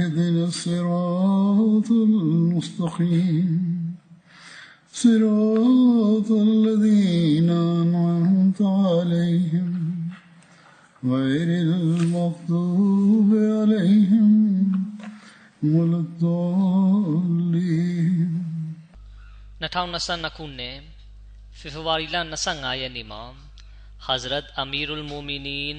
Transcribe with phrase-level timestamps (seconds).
[0.00, 3.48] اهدنا الصراط المستقيم
[4.92, 9.68] صراط الذين أنعمت عليهم
[11.04, 14.30] غير المغضوب عليهم
[15.62, 17.36] ولا الضالين
[19.60, 20.76] 2022ခုနှစ်
[21.58, 23.22] ဖေဖော်ဝါရီလ25ရက်နေ့မှာ
[24.06, 25.78] Hazrat Amirul Mu'minin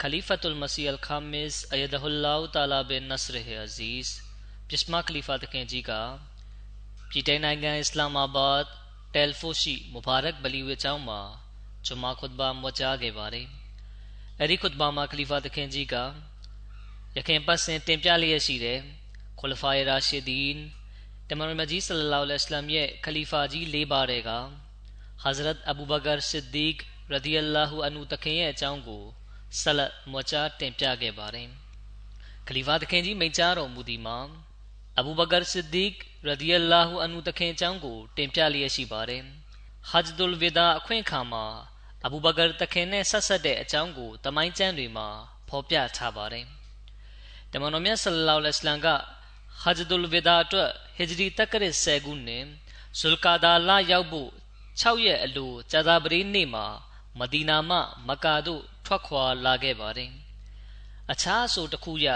[0.00, 4.08] Khalifatul Masih Al-Khamis Ayadahullah Ta'ala bin Nasr Aziz
[4.68, 5.92] ပြစ်မခလီဖာတခင်ကြီးက
[7.10, 8.64] ပြည်တိုင်နိုင်ငံအစ္စလာမာဘတ်
[9.14, 11.20] တယ်လ်ဖိုရှိမူဘာရက်ဘလီဝေချောင်းမှာ
[11.86, 13.46] ဂျမာခွတ်ဘာမွကြားခဲ့ပါတယ်။
[14.40, 14.76] အဲဒီခွတ်
[29.58, 31.48] ဆက်လက်မွကြားတင်ပြခဲ့ပါတယ်။
[32.46, 34.18] ခလီဖာသခင်ကြီးမိန့်ကြားတော်မူသည်မှာ
[34.98, 35.92] အဘူဘကာဆစ်ဒီက
[36.26, 39.22] ရဒီအလာဟူအန်ဟူသခင်အကြောင်းကို တင်ပြလျက်ရှိပါတယ်။
[39.90, 41.44] ဟဂျ်ဒุลဝီဒါအခွင့်အခါမှာ
[42.04, 45.08] အဘူဘကာသခင်နဲ့ဆက်ဆက်တဲ့အကြောင်းကိုတမိုင်းကျမ်းတွေမှာ
[45.48, 46.46] ဖော်ပြထားပါတယ်။
[47.52, 48.88] တမန်တော်မြတ်ဆလ္လာလဟ်အလိုင်းက
[49.62, 52.44] ဟဂျ်ဒุลဝီဒါအတွက်ဟဂျရီတက္ကရစ်10ခုနဲ့
[52.98, 54.30] ဇူလ်ကာဒါလာရောက်ဖို့
[54.80, 56.66] 6ရက်အလိုကြာသပတေးနေ့မှာ
[57.18, 57.78] မဒီနာမှ
[58.08, 60.10] မကာတို့ ထွက်ခွာလာခဲ့ပါတယ်။
[61.12, 62.08] အခြားအဆိုတစ်ခုရ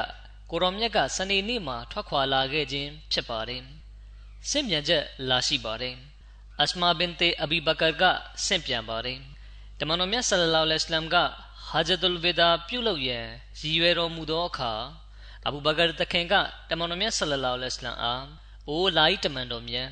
[0.51, 3.63] ကိုရောမြတ်ကစနေနေ့မှာထွက်ခွာလာခဲ့ခြင်းဖြစ်ပါတယ်။
[4.51, 5.95] စင့်ပြန်ချက်လာရှိပါတယ်။
[6.63, 8.03] အစမာဘင်တေအဘီဘကာက
[8.47, 9.21] စင့်ပြန်ပါတယ်။
[9.79, 11.17] တမန်တော်မြတ်ဆလလောလ္လဟ်အလัยဟ်က
[11.69, 13.27] ဟာဂျတ်ုလ်ဝေဒါပြုလုပ်ရန်
[13.61, 14.73] ရည်ရွယ်တော်မူသောအခါ
[15.47, 16.35] အဘူဘကာတခင်က
[16.71, 18.25] တမန်တော်မြတ်ဆလလောလ္လဟ်အလัยဟ်အား
[18.69, 19.89] အိုးလာဤတမန်တော်မြတ်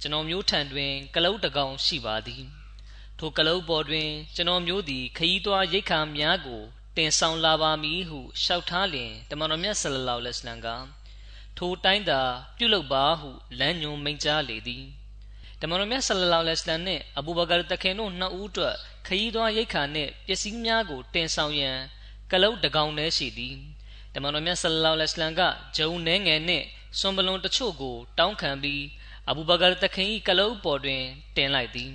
[0.00, 2.42] ကျွန်တော်မျိုးထံတွင်ကလုတ်တကောင်ရှိပါသည်
[3.18, 6.62] ထိုကလုတ်ပေါ်တွင် ကျွန်တော်မျိုးသည် ခရီးသွားရိက္ခာများကို
[6.96, 10.68] တင်ဆောင်လာပါမည်ဟုလျှောက်ထားလျှင် တမန်တော်မြတ်ဆလလောလဟ်အလัမ်က
[11.56, 12.20] ထိုအတိုင်းသာ
[12.56, 13.28] ပြုလုပ်ပါဟု
[13.58, 14.84] လမ်းညွှန်မိန့်ကြားလေသည်
[15.60, 21.78] တမန်တော်မြတ်ဆလလောလဟ်အလัမ်နှင့်အဘူဘကာတခင်တို့နှစ်ဦးအတွက်ခရီးသွားရိက္ခာနှင့်ပစ္စည်းများကို တင်ဆောင်ရန်
[22.32, 23.56] ကလုတ်တကောင်တည်းရှိသည်
[24.14, 25.40] တမန်တော်မြတ်ဆလလောလဟ်အလัမ်က
[25.76, 26.66] ဂျုံနှဲငယ်နှင့်
[26.98, 28.82] စွန်ပလွန်တချို့ကို တောင်းခံပြီး
[29.28, 31.02] အဘူဘကာတခင်၏ကလုတ်ပေါ်တွင်
[31.36, 31.94] တင်လိုက်သည်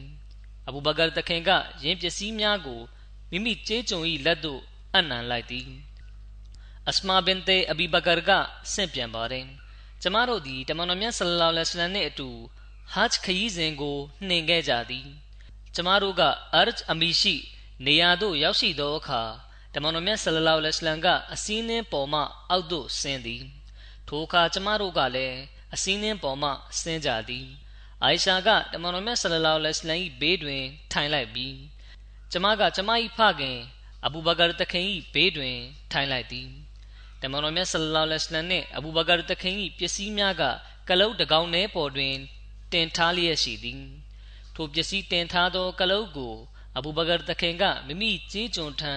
[0.67, 1.49] အဘူဘကာတခင်က
[1.83, 2.81] ယင်းပစ္စည်းများကို
[3.31, 4.61] မိမိကျေးကျွန်၏လက်သို့
[4.93, 5.69] အံ့နံလိုက်သည်
[6.89, 8.31] အစမာဘင်တေအဘီဘကာက
[8.73, 9.45] ဆင့်ပြန်ပါတယ်
[10.01, 12.29] ကျမတို့သည်တမန်တော်မြတ်ဆလလောလ္လဟ်အလัยဟ်နှင့်အတူ
[12.93, 15.07] ဟဂျ်ခရီးစဉ်ကိုနှင်ခဲ့ကြသည်
[15.75, 16.21] ကျမတို့က
[16.53, 17.35] အာဂျ်အမီရှိ
[17.85, 19.21] နေရာသို့ရောက်ရှိသောအခါ
[19.73, 23.43] တမန်တော်မြတ်ဆလလောလ္လဟ်အလัยဟ်ကအစည်းနှင်းပေါ်မှအောက်သို့ဆင်းသည်
[24.07, 25.37] ထိုအခါကျမတို့ကလည်း
[25.73, 26.49] အစည်းနှင်းပေါ်မှ
[26.79, 27.47] ဆင်းကြသည်
[28.03, 30.63] အိုင်ရှာကတမန်တော်မြတ်ဆလလောလဟ်အလိုင်း၏ဘေးတွင်
[30.93, 31.57] ထိုင်လိုက်ပြီး
[32.31, 33.59] ကျမကကျမ၏ဖခင်
[34.05, 35.57] အဘူဘကာတခင်၏ဘေးတွင်
[35.91, 36.49] ထိုင်လိုက်သည်
[37.21, 40.43] တမန်တော်မြတ်ဆလလောလဟ်အလိုင်းနှင့်အဘူဘကာတခင်၏ပစ္စည်းများက
[40.89, 42.15] ကလုတ်တကောင်ထဲပေါ်တွင်
[42.73, 43.83] တင်ထားလျက်ရှိသည်
[44.55, 46.33] ထိုပစ္စည်းတင်ထားသောကလုတ်ကို
[46.77, 48.93] အဘူဘကာတခင်ကမိမိကြေးကျွန်ထံ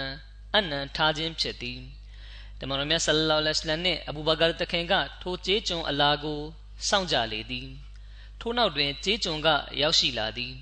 [0.54, 1.80] အနံထားခြင်းဖြစ်သည်
[2.58, 6.40] တမန်တော်မြတ်ဆလလောလဟ်အလိုင်းနှင့်အဘူဘကာတခင်ကထိုကြေးကျွန်အလာကို
[6.88, 7.68] စောင့်ကြလေသည်
[8.46, 9.48] ထို့နောက်တွင်ကြေးကျွန်က
[9.80, 10.54] ရောက်ရှိလာသည်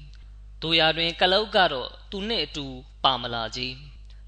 [0.63, 2.67] တို့ရာတွင် ကလုတ်ကတော့သူနှင့်အတူ
[3.05, 3.77] ပါမလာကြီး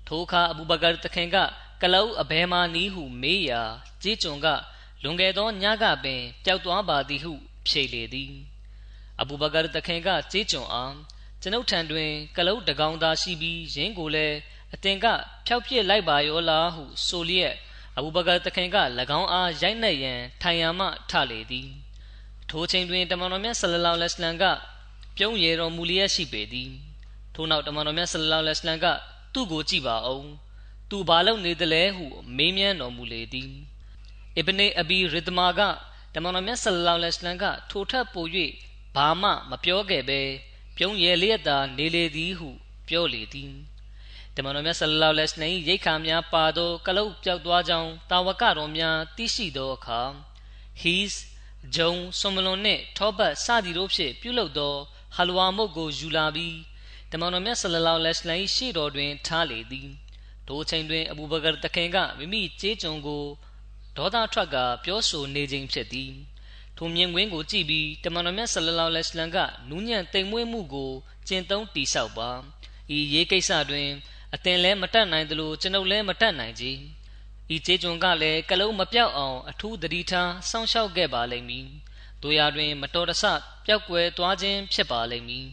[0.06, 1.36] ထိုအခါအဘူဘကာတခင်က
[1.82, 3.62] ကလုတ်အဘဲမာနီးဟုမေးရာ
[4.02, 4.46] ကြေးကျွန်က
[5.02, 7.32] လွန်ခဲ့သောညကပင်ပျောက်သွားပါသည်ဟု
[7.66, 8.32] ဖြေလေသည်
[9.20, 10.94] အဘူဘကာတခင်ကကြေးကျွန်အား
[11.42, 14.36] ကျွန်ုပ်ထံတွင် ကလုတ်တကောင်သာရှိပြီးယင်းကိုလည်း
[14.74, 15.06] အတင်က
[15.46, 17.54] ဖျောက်ပြစ်လိုက်ပါရောလားဟုဆိုလျက်
[17.96, 18.76] အဘူဘကာတခင်က၎
[19.20, 21.83] င်းအားရိုက်နှက်ရန်ထိုင်ရန်မှထလေသည်
[22.50, 24.44] ထိုချိန်တွင် တမန်တော်မြတ်ဆလလောလဟ်အလัမ်က
[25.16, 26.70] ပြုံးရယ်တော်မူလျက်ရှိပေသည်။
[27.34, 28.86] ထိုနောက်တမန်တော်မြတ်ဆလလောလဟ်အလัမ်က
[29.34, 30.24] သူ့ကိုကြည့်ပါဦး။
[30.90, 32.06] သူဘာလုပ်နေသလဲဟု
[32.36, 33.52] မေးမြန်းတော်မူလေသည်။
[34.36, 35.60] အစ်ဘနေအဘီရစ်ဒမာက
[36.14, 38.26] တမန်တော်မြတ်ဆလလောလဟ်အလัမ်ကထိုထက်ပို၍
[38.96, 40.20] ဘာမှမပြောခဲ့ဘဲ
[40.76, 42.48] ပြုံးရယ်လျက်သာနေလေသည်ဟု
[42.88, 43.52] ပြောလေသည်။
[44.36, 50.00] တမန်တော်မြတ်ဆလလောလဟ်အလัမ်၏ရိတ်ခါများပါသောကလုတ်ပြောက်သွားကြောင်းတာဝကတော်များသိရှိသောအခါ
[50.82, 51.14] he's
[51.72, 54.74] ဂျုံဆွန်မလွန်နှင့်ထောပတ်စသည်တို့ဖြင့်ပြုလုပ်သော
[55.16, 56.56] ဟလဝါမုတ်ကိုယူလာပြီး
[57.10, 59.88] တမန်တော်မြတ်ဆလလောလဟ်အလัยဟ်ရှေ့တော်တွင်ထားလေသည်
[60.46, 63.24] ထိုအချိန်တွင်အဘူဘကာတခင်ကမိမိကြေးကျွန်ကို
[63.96, 66.12] ဒေါသထွက်ကပြောဆိုနေခြင်းဖြစ်သည်
[66.76, 69.38] ထိုမြင်ကွင်းကိုကြည့်ပြီးတမန်တော်မြတ်ဆလလောလဟ်အလัยဟ်က
[69.68, 70.92] နူးညံ့တိမ်မွေးမှုကို
[71.28, 72.30] ကျင့်သုံးတိဆောက်ပါ
[72.96, 73.88] ဤရေးကိစ္စတွင်
[74.34, 76.64] အသင်လည်းမတတ်နိုင်သလိုကျွန်ုပ်လည်းမတတ်နိုင်ကြ
[77.52, 81.68] ဤကျေးကျွန်ကလည်းကလုံးမပြောက်အောင်အထူးတတိထားစောင့်ရှောက်ခဲ့ပါလိမ့်မည်
[82.22, 83.24] တို့ရာတွင် မတော်တဆ
[83.66, 85.46] ပျောက်ကွယ်သွားခြင်းဖြစ်ပါလိမ့်မည်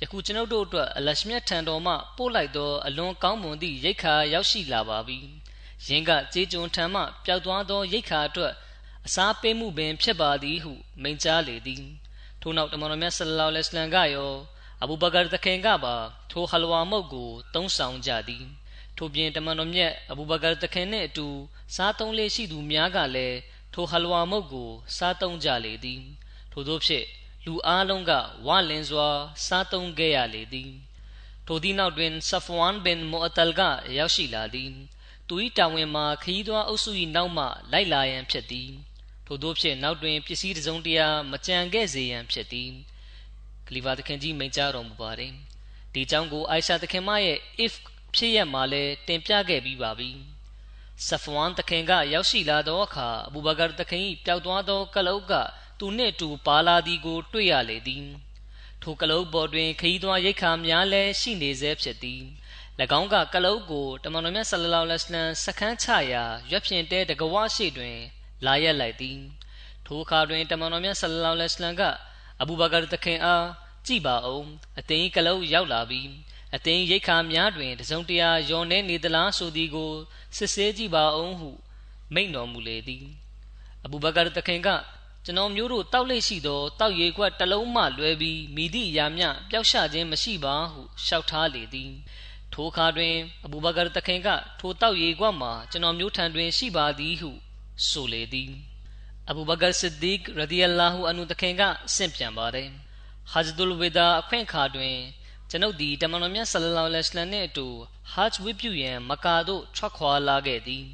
[0.00, 5.18] ယခုကျွန်ုပ်တို့အတွက်အလရှမြတ်ထံတော်မှပို့လိုက်သောအလွန်ကောင်းမွန်သည့်ရိတ်ခါရောက်ရှိလာပါပြီ။
[5.86, 8.52] ယင်းကကြေးကျွန်ထံမှပျောက်သွားသောရိတ်ခါအတွက်
[9.06, 11.82] အစားပေးမှုပင်ဖြစ်ပါသည်ဟုမိန့်ကြားလေသည်။
[12.40, 14.32] ထို့နောက်တမန်တော်မြတ်ဆလလောလဟ်အလိုင်းကရော
[14.82, 15.94] အဘူဘကာတခင်ကပါ
[16.30, 18.44] ထိုဟလဝါမုတ်ကိုသုံးဆောင်ကြသည်။
[18.96, 21.26] ထို့ပြင်တမန်တော်မြတ်အဘူဘကာတခင်နှင့်အတူ
[21.74, 23.38] စားသုံးလေးရှိသူများကလည်း
[23.74, 26.02] ထိုဟလဝါမုတ်ကို စားသုံးကြလေသည်။
[26.52, 27.06] ထို့သောဖြင့်
[27.46, 28.12] လူအားလုံးက
[28.46, 29.08] ဝလင်စွာ
[29.46, 30.72] စားသုံးခဲ့ရလေသည်
[31.46, 33.62] ထိုသည့်နောက်တွင်ဆဖဝမ်ဘင်မူအတလ်က
[33.98, 34.72] ရောက်ရှိလာသည်
[35.28, 38.70] သူ၏တာဝန်မှာခရီးသွားအုပ်စု၏နောက်မှလိုက်လာရန်ဖြစ်သည်
[39.26, 42.70] ထို့သောဖြင့်နောက်တွင်ပစ္စည်းတစုံတရာမကြံခဲ့စေရန်ဖြစ်သည်
[43.68, 45.34] ကလီဗာသခင်ကြီးမိန့်ကြားတော်မူပါသည်
[45.92, 47.72] ဒီကြောင့်ကိုအိုင်ရှာသခင်မရဲ့ if
[48.14, 50.10] ဖြစ်ရမှာလဲတင်ပြခဲ့ပြီးပါပြီ
[51.06, 55.32] ဆဖဝမ်သခင်ကရောက်ရှိလာသောအခါအဘူဘကာသခင်၏ပျောက်သွားသောကလုတ်က
[55.78, 58.06] သူနှင့်အတူပါလာသည်ကို တွေ့ရလေသည်
[58.82, 62.22] ထိုကလုတ်ပေါ်တွင်ခရီးသွားရိတ်ခါများလည်းရှိနေဆဲဖြစ်သည်၎
[62.98, 67.98] င်းကကလုတ်ကိုတမန်တော်မြတ်ဆလလောလဟ်အလัยဟ်စခန်းချရာရွက်ဖြင့်တဲတကဝရှိတွင်
[68.46, 69.18] လာရက်လိုက်သည်
[69.86, 71.82] ထိုအခါတွင်တမန်တော်မြတ်ဆလလောလဟ်အလัยဟ်က
[72.40, 73.46] အဘူဘကာတခင်အား
[73.86, 74.48] ကြည်ပါအောင်
[74.78, 76.02] အသင်ကလုတ်ရောက်လာပြီ
[76.56, 79.92] အသင်ရိတ်ခါများတွင်တစုံတရာယွန်နေနေသလားဆိုသည်ကို
[80.36, 81.50] စစ်ဆေးကြည့်ပါအောင်ဟု
[82.14, 83.04] မိန့်တော်မူလေသည်
[83.84, 84.68] အဘူဘကာတခင်က
[85.24, 91.90] ကျွန်တော်မျိုးတို့တောက်လက်ရှိသောတောက်ရည်ခွက်တစ်လုံးမှလွဲပြီးမိသည့်အရာမျှပျောက်ရှခြင်းမရှိပါဟုလျှောက်ထားလေသည်
[92.52, 93.14] ထိုအခါတွင်
[93.44, 94.28] အဘူဘကာတခင်က
[94.60, 97.30] ထိုတောက်ရည်ခွက်မှာကျွန်တော်မျိုးထံတွင်ရှိပါသည်ဟု
[97.88, 98.50] ဆိုလေသည်
[99.28, 101.62] အဘူဘကာဆစ်ဒီကရဒီအလာဟူအန်ဟူတခင်က
[101.94, 102.68] ဆင့်ပြန်ပါတယ်
[103.32, 104.96] ဟဂျ်ဒူလ်ဝေဒါအခွင့်အခါတွင်
[105.54, 107.66] ကျွန်ုပ်သည်တမန်တော်မြတ်ဆလလောလဟ်အလัยဟ်နှင့်အတူ
[108.12, 110.84] ဟဂျ်ဝိပြုရန်မကာသို့ထွက်ခွာလာခဲ့သည်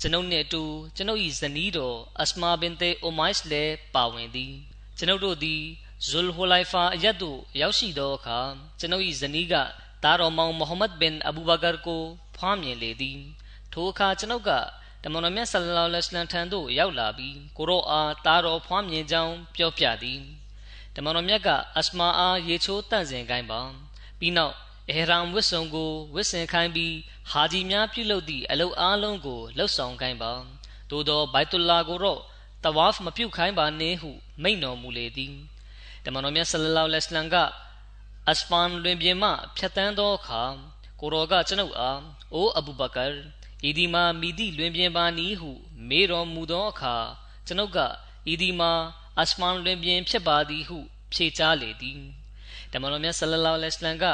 [0.00, 0.62] ကျွန်ုပ်နှင့်အတူ
[0.96, 4.54] ကျွန်ုပ်၏ဇနီးတော်အစမာဘင်တေအိုမိုက်စ်လည်းပါဝင်သည်
[4.98, 5.62] ကျွန်ုပ်တို့သည်
[6.08, 8.38] ဇူလ်ဟူလိုက်ဖာအယတ်သို့ရောက်ရှိသောအခါ
[8.78, 9.54] ကျွန်ုပ်၏ဇနီးက
[10.04, 12.02] တာတော်မောင်မိုဟမ္မဒ်ဘင်အဘူဘကာကို
[12.36, 13.20] ဖွားမြင်လေသည်
[13.72, 14.50] ထိုအခါကျွန်ုပ်က
[15.02, 20.20] တမန်တော်မြတ်ဆလလောလဟ်အလัยဟ်ထံသို့ရောက်လာပြီးကိုရောအားတာတော်ဖွားမြင်ကြောင်းပြောပြသည်
[20.94, 23.62] တမန်တော်မြတ်ကအစမာအားရေချိုးတန့်စင်ကိုင်းပါ
[24.22, 24.54] ပြီးနောက်
[24.90, 26.94] အဟရမ်ဝစ်စုံကိုဝစ်စင်ခိုင်းပြီး
[27.30, 30.32] ဟာဂျီများပြုလုပ်သည့်အလုပ်အားလုံးကိုလှုပ်ဆောင်ခိုင်းပါ
[30.90, 32.20] သို့သောဘိုက်တူလာကိုတော့
[32.64, 34.10] တဝါဖ်မပြုတ်ခိုင်းပါနှင့်ဟု
[34.42, 35.34] မိန့်တော်မူလေသည်
[36.04, 37.36] တမန်တော်မြတ်ဆလလောလဟ်အလัยဟ်က
[38.28, 40.42] အစဖန်လွင်ပြင်မှဖြတ်တန်းသောအခါ
[41.00, 42.00] ကိုရောကကျွန်ုပ်အား
[42.34, 43.04] အိုအဘူဘကာ
[43.68, 45.50] ဤဒီမာမိသည့်လွင်ပြင်ပါနီဟု
[45.88, 46.96] မေးတော်မူသောအခါ
[47.46, 47.78] ကျွန်ုပ်က
[48.32, 48.72] ဤဒီမာ
[49.20, 50.78] အစဖန်လွင်ပြင်ဖြစ်ပါသည်ဟု
[51.12, 52.21] ဖြေကြားလေသည်
[52.72, 54.04] တမန်တော်မြတ်ဆလလောလဟ်အလัยဟ်က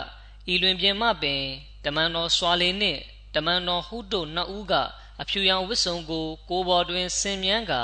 [0.52, 1.42] ဤလွင်ပြင်မှပင်
[1.84, 3.00] တမန်တော်စွာလင်နှင့်
[3.34, 4.74] တမန်တော်ဟုတို့နှစ်ဦးက
[5.20, 7.82] အဖြူရောင်ဝတ်စုံကိုကိုပေါ်တွင်ဆင်မြန်းကာ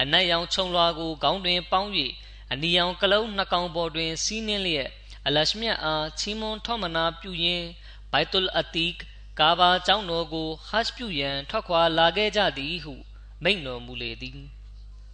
[0.00, 1.90] အနက်ရောင်ခြုံလွှာကိုခေါင်းတွင်ပေါင်း၍
[2.52, 4.88] အနီရောင်ကလုံးနှကောင်ပေါ်တွင်စီးနှင်းလျက်
[5.26, 7.66] အလရှမြတ်အားချီးမွမ်းထောမနာပြုရင်း
[8.12, 8.92] ဘိုက်တုလ်အတီက
[9.40, 12.94] ကာဘာကျောင်းတော်ကိုဟတ်ပြုရန်ထွက်ခွာလာခဲ့ကြသည်ဟု
[13.42, 14.53] မိန့်တော်မူလေသည်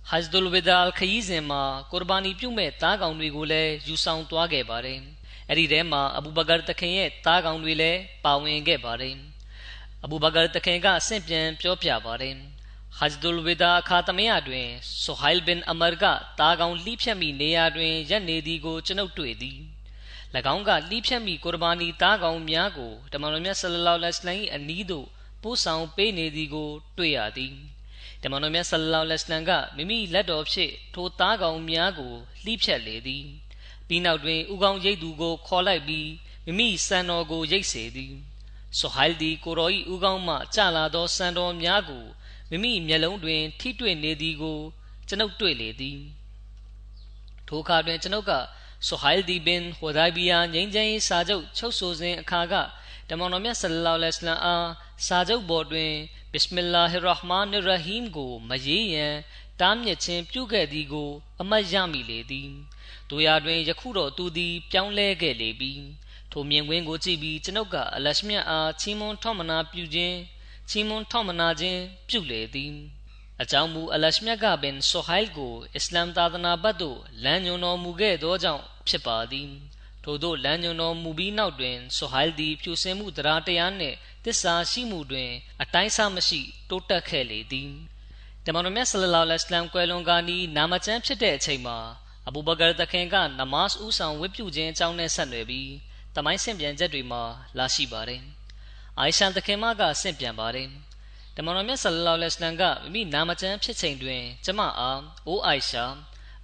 [0.08, 5.00] ဟဂျ်ဒူလ်ဝီဒါအလ်ခရီးစဉ်မှာကုရ်ဘာနီပြုမဲ့သားကောင်တွေကိုလည်းယူဆောင်သွားခဲ့ပါတယ်။
[5.48, 9.16] အဲ့ဒီထဲမှာအဘူဘကာတခင်ရဲ့သားကောင်တွေလည်းပါဝင်ခဲ့ပါတယ်
[10.04, 12.34] အဘူဘကာတခင်ကအဆင့်ပြန်ပြောပြပါတယ်
[12.98, 14.66] ဟဂျ်ဒူလ်ဝီဒါအခါသမယတွင်
[15.02, 16.04] ဆိုဟိုင်လ်ဘင်အမာက
[16.40, 19.58] တာကောင်လှိဖြတ်မိနေရာတွင်ရက်နေသည်ကိုကျွန်ုပ်တွေ့သည်၎
[20.54, 25.06] င်းကလှိဖြတ်မိကုရ်ဘာနီတာကောင်များကိုတမန်တော်မြတ်ဆလလောလဟ်အလိုင်းအနီးသို့
[25.42, 27.54] ပို့ဆောင်ပေးနေသည်ကိုတွေ့ရသည်
[28.22, 32.12] တမန်တော်မြတ်ဆလလောလဟ်အလိုင်းကမိမိလက်တော်ဖြင့်ထိုတာကောင်များကို
[32.44, 33.26] လှိဖြတ်လေသည်
[33.88, 36.08] ပြီးနောက်တွင်ဥကောင်းရိတ်သူကိုခေါ်လိုက်ပြီး
[36.44, 38.14] မိမိစံတော်ကိုရိတ်စေသည်
[38.78, 42.04] ဆိုဟိုင်ဒီကိုရောဤဥကောင်းမှကြလာသောစံတော်များကို
[42.50, 44.58] မိမိမျက်လုံးတွင် ထိတွေ့နေသည်ကို
[45.08, 46.00] ကျွန်ုပ်တွေ့လေသည်
[47.48, 48.32] ထိုအခါတွင်ကျွန်ုပ်က
[48.86, 52.54] ဆိုဟိုင်ဒီဘင်ဟိုဒိုင်ဘီယာငိမ့်ချမ်းစာချုပ်ချုပ်ဆိုစဉ်အခါက
[53.10, 54.68] တတမန်တော်မြတ်ဆလလောလဟ်အလัยဟိဝါစလမ်အား
[55.06, 55.92] စာချုပ်ပေါ်တွင်
[56.32, 59.14] ဘစ်မီလာဟ်ရဟ်မာန်ရဟီမ်ကိုမရေးရန်
[59.60, 62.50] တားမြစ်ခြင်းပြုခဲ့သည်ကို အမတ်ရမိလေသည်
[63.10, 65.72] တို့ရာတွင်ယခုတော့သူသည် ပြောင်းလဲခဲ့လေပြီ
[66.32, 70.16] ထိုမြင်ကွင်းကိုကြည့်ပြီးကျွန်ုပ်ကအလရှမြတ်အားချီးမွမ်းထောက်မနာပြုခြင်း
[70.70, 72.72] ချီးမွမ်းထောက်မနာခြင်းပြုလေသည်
[73.40, 79.50] အကြောင်းမူအလရှမြတ်ကပင်ဆိုဟိုင်ကိုအစ္စလာမ်သာသနာဘတ်သို့လမ်းညွှန်တော်မူခဲ့သောကြောင့်ဖြစ်ပါသည်
[80.04, 85.30] ထို့သောလမ်းညွှန်တော်မူပြီးနောက်တွင်ဆိုဟိုင်သည်ဖြူစင်မှုတရားတရားနှင့်တစ္ဆာရှိမှုတွင်
[85.62, 87.70] အတိုင်းစားမရှိတိုးတက်ခဲ့လေသည်
[88.46, 91.78] တမန်တော်မြတ်ဆလလောလဟ်အလัยဟ်ကွယ်လွန်ကာနီနာမကျမ်းဖြစ်တဲ့အချိန်မှာ
[92.28, 95.70] အဘူဘကာတခင်ကနမတ်ဦးဆောင်ဝတ်ပြုခြင်းအကြောင်းနဲ့ဆက်နွယ်ပြီး
[96.16, 97.22] တမိုင်းဆင့်ပြန်ချက်တွေမှာ
[97.58, 98.22] လာရှိပါတယ်။
[98.98, 100.68] အိုင်ရှာတခင်မကဆင့်ပြန်ပါတယ်။
[101.36, 105.84] တမန်တော်မြတ်ဆလလောလဟ်အလัยဟ်ကမိမိနာမကျမ်းဖြစ်ချိန်တွင် ကျမအားအိုးအိုင်ရှာ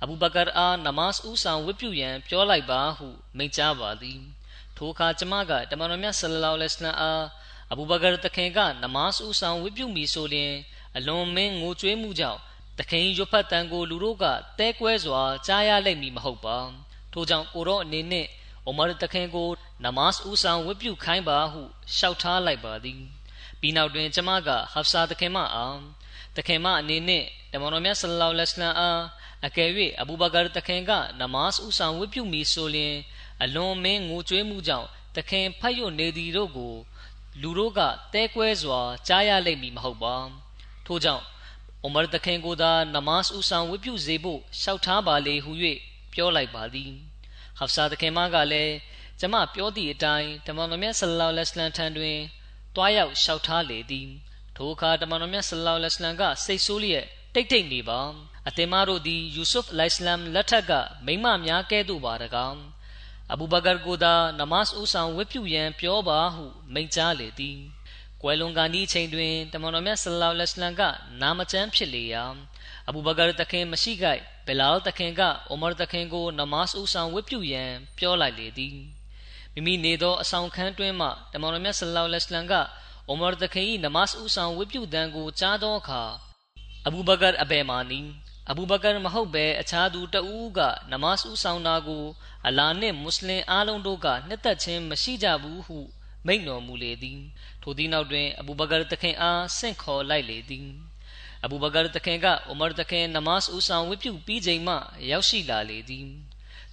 [0.03, 4.21] အဘူဘကာအားနမတ်ဦးဆောင်ဝတ်ပြုရန်ပြောလိုက်ပါဟုမိန့်ကြားပါသည်။
[4.77, 7.25] ထိုအခါကျမကတမန်တော်မြတ်ဆလလောလဟ်အလัยဟ်အား
[7.73, 10.53] အဘူဘကာတခင်ကနမတ်ဦးဆောင်ဝတ်ပြုမိဆိုလျင်
[10.97, 12.41] အလွန်မင်းငိုကြွေးမှုကြောင့်
[12.79, 14.25] တခင်ရွတ်ဖတ်တန်ကိုလူတို့က
[14.59, 16.59] တဲကွဲစွာကြားရလိမ့်မည်မဟုတ်ပါ
[17.13, 18.27] ထို့ကြောင့်ကိုတော့အနေနဲ့
[18.67, 19.49] အိုမာတခင်ကို
[19.85, 21.63] နမတ်ဦးဆောင်ဝတ်ပြုခိုင်းပါဟု
[21.95, 23.01] လျှောက်ထားလိုက်ပါသည်
[23.61, 25.79] ပြီးနောက်တွင်ကျမကဟဖ်ဆာတခင်မအောင်
[26.37, 29.01] တခင်မအနေနဲ့တမန်တော်မြတ်ဆလလောလဟ်အလัยဟ်အား
[29.47, 32.97] အကယ်၍အဘူဘကာတခင်ကနမတ်ဦးဆောင်ဝတ်ပြုမည်ဆိုလျင်
[33.43, 36.75] အလွန်မင်းငိုကြွေးမှုကြောင့်တခင်ဖတ်ရွနေသည်တို့ကို
[37.41, 37.81] လူတို့က
[38.15, 40.15] တဲကွဲစွာကြားရလိမ့်မည်မဟုတ်ပါ
[40.87, 41.25] ထို့ကြောင့်
[41.83, 45.53] အိုမာတခင်ကိုသာနမတ်ဦးဆောင်ဝတ်ပြုစေဖို့လျှောက်ထားပါလေဟု၍
[46.13, 46.93] ပြောလိုက်ပါသည်
[47.59, 48.75] ဟဖ်ဆာတခင်မကလည်း
[49.21, 52.19] ကျမပြောသည့်အတိုင်းတမန်တော်မြတ်ဆလလောလဟ်အလัยဟ်ထံတွင်
[52.75, 54.09] တွားရောက်လျှောက်ထားလေသည်
[54.57, 58.01] ထိုအခါတမန်တော်မြတ်ဆလလောလဟ်အလัยဟ်ကစိတ်ဆိုးလျက်တိတ်တိတ်နေပါ
[58.49, 60.73] အသင်မတို့သည်ယူဆုဖ်အလိုင်စလမ်လက်ထက်က
[61.07, 62.57] မိမများကဲ့သို့ပါတကား
[63.33, 67.59] အဘူဘကာကိုသာနမတ်ဦးဆောင်ဝတ်ပြုရန်ပြောပါဟုမိန့်ကြားလေသည်
[68.23, 70.83] ကွယ်လွန်ကနီးချိန်တွင်တမန်တော်မြတ်ဆလလောလဟ်အလัยဟ်က
[71.21, 72.25] နာမကျမ်းဖြစ်လေရာ
[72.89, 78.77] အဘူဘကာတခင်မရှိခိုက်ဘလာလ်တခင်ကအိုမာတခင်ကိုနမတ်ဦးဆောင်ဝတ်ပြုရန်ပြောလိုက်လေသည်
[79.55, 82.55] မိမိနေသောအဆောင်ခန်းတွင်မှတမန်တော်မြတ်ဆလလောလဟ်အလัยဟ်က
[83.09, 86.03] အိုမာတခင်၏နမတ်ဦးဆောင်ဝတ်ပြုတန်ကိုကြားသောအခါ
[86.87, 88.01] အဘူဘကာအဘယ်မာနီ
[88.51, 90.61] အဘူဘကာမဟုတ်ဘဲအခြားသူတဦးက
[90.91, 92.05] နမတ်ဦးဆောင်တာကို
[92.47, 95.79] အလာနှင့်မွတ်စလင်အားလုံးတို့ကနှစ်သက်ခြင်းမရှိကြဘူးဟု
[96.27, 97.21] မိန့်တော်မူလေသည်
[97.63, 100.69] ထိုသည့်နောက်တွင်အဘူဘကာတခင်အားဆင့်ခေါ်လိုက်လေသည်
[101.45, 104.75] အဘူဘကာတခင်ကအိုမာတခင်နမတ်ဦးဆောင်ဝတ်ပြုပြီးချိန်မှ
[105.11, 106.07] ရောက်ရှိလာလေသည်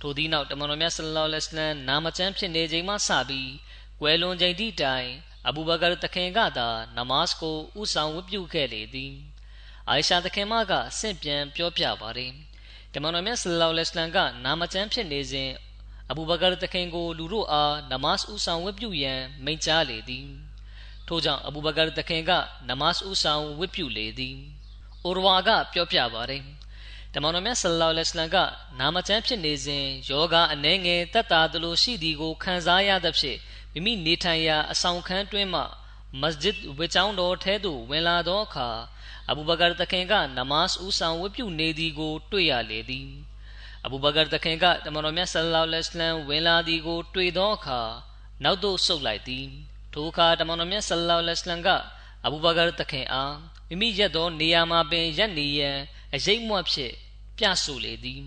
[0.02, 3.52] ထိုသည့်နောက်တမန်တော်မြတ်ဆလလောလဟ်အလัยဟ်နာမကျမ်းဖြစ်နေချိန်မှစပြီး
[4.00, 5.10] ကွယ်လွန်ချိန်သည့်တိုင်
[5.48, 9.33] အဘူဘကာတခင်ကသာနမတ်ကိုဦးဆောင်ဝတ်ပြုခဲ့လေသည်
[9.90, 12.32] အိုင်ရှာတခင်မကဆင့်ပြန်ပြောပြပါတယ်
[12.94, 15.52] တမန်တော်မြတ်ဆလလောလဟ်အလัยဟ်ကနာမကျမ်းဖြစ်နေစဉ်
[16.10, 20.28] အဘူဘကာတခင်ကိုလူတို့အားနမတ်ဦးဆောင်ဝတ်ပြုရန်မိန့်ကြားလေသည်
[21.08, 22.32] ထို့ကြောင့်အဘူဘကာတခင်က
[22.70, 24.38] နမတ်ဦးဆောင်ဝတ်ပြုလေသည်
[25.04, 26.44] အိုရဝါကပြောပြပါတယ်
[27.14, 28.38] တမန်တော်မြတ်ဆလလောလဟ်အလัยဟ်က
[28.80, 33.40] နာမကျမ်းဖြစ်နေစဉ်ယောဂအနှဲငယ်တက်တာသလိုရှိသည်ကိုခံစားရသဖြင့်
[33.74, 35.64] မိမိနေထိုင်ရာအဆောင်ခန်းတွင်မှ
[36.21, 38.69] မစဂျစ်ဝေချောင်းတော်ထဲသို့ဝင်လာသောအခါ
[39.31, 43.09] အဘူဘကာတခင်ကနမတ်ဦးဆောင်ဝတ်ပြုနေသည်ကို တွေ့ရလေသည်
[43.85, 47.81] အဘူဘကာတခင်ကတမန်တော်မြတ်ဆလလောလဟ်အလัยဟ်ဝင်လာသည်ကို တွေ့သောအခါ
[48.45, 49.47] နောက်သို့ဆုတ်လိုက်သည်
[49.93, 51.69] ထိုအခါတမန်တော်မြတ်ဆလလောလဟ်အလัยဟ်က
[52.25, 53.35] အဘူဘကာတခင်အား
[53.69, 55.79] မိမိရက်သောနေရာမှာပင်ရက်နေရန်
[56.15, 56.93] အရေးမွတ်ဖြစ်
[57.37, 58.23] ပြဆိုလေသည်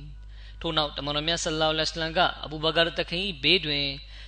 [0.61, 3.87] ထို့နောက်တမန်တော်မြတ်ဆလလောလဟ်အလัยဟ်ကအဘူဘကာတခင်၏ဘေးတွင်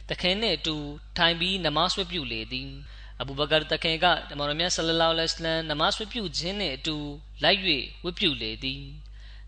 [0.10, 0.75] တခင်နှင့်အတူ
[1.18, 2.72] ထိုင်ပြီးနမတ်ဝတ်ပြုလေသည်
[3.21, 6.97] အဘူဘကာတခင်ကတမန်တော်မြတ်ဆလလောလဟ်အလัยဟ်နမတ်ဝတ်ပြုခြင်းနှင့်အတူ
[7.43, 7.61] လိုက်၍
[8.05, 8.83] ဝတ်ပြုလေသည်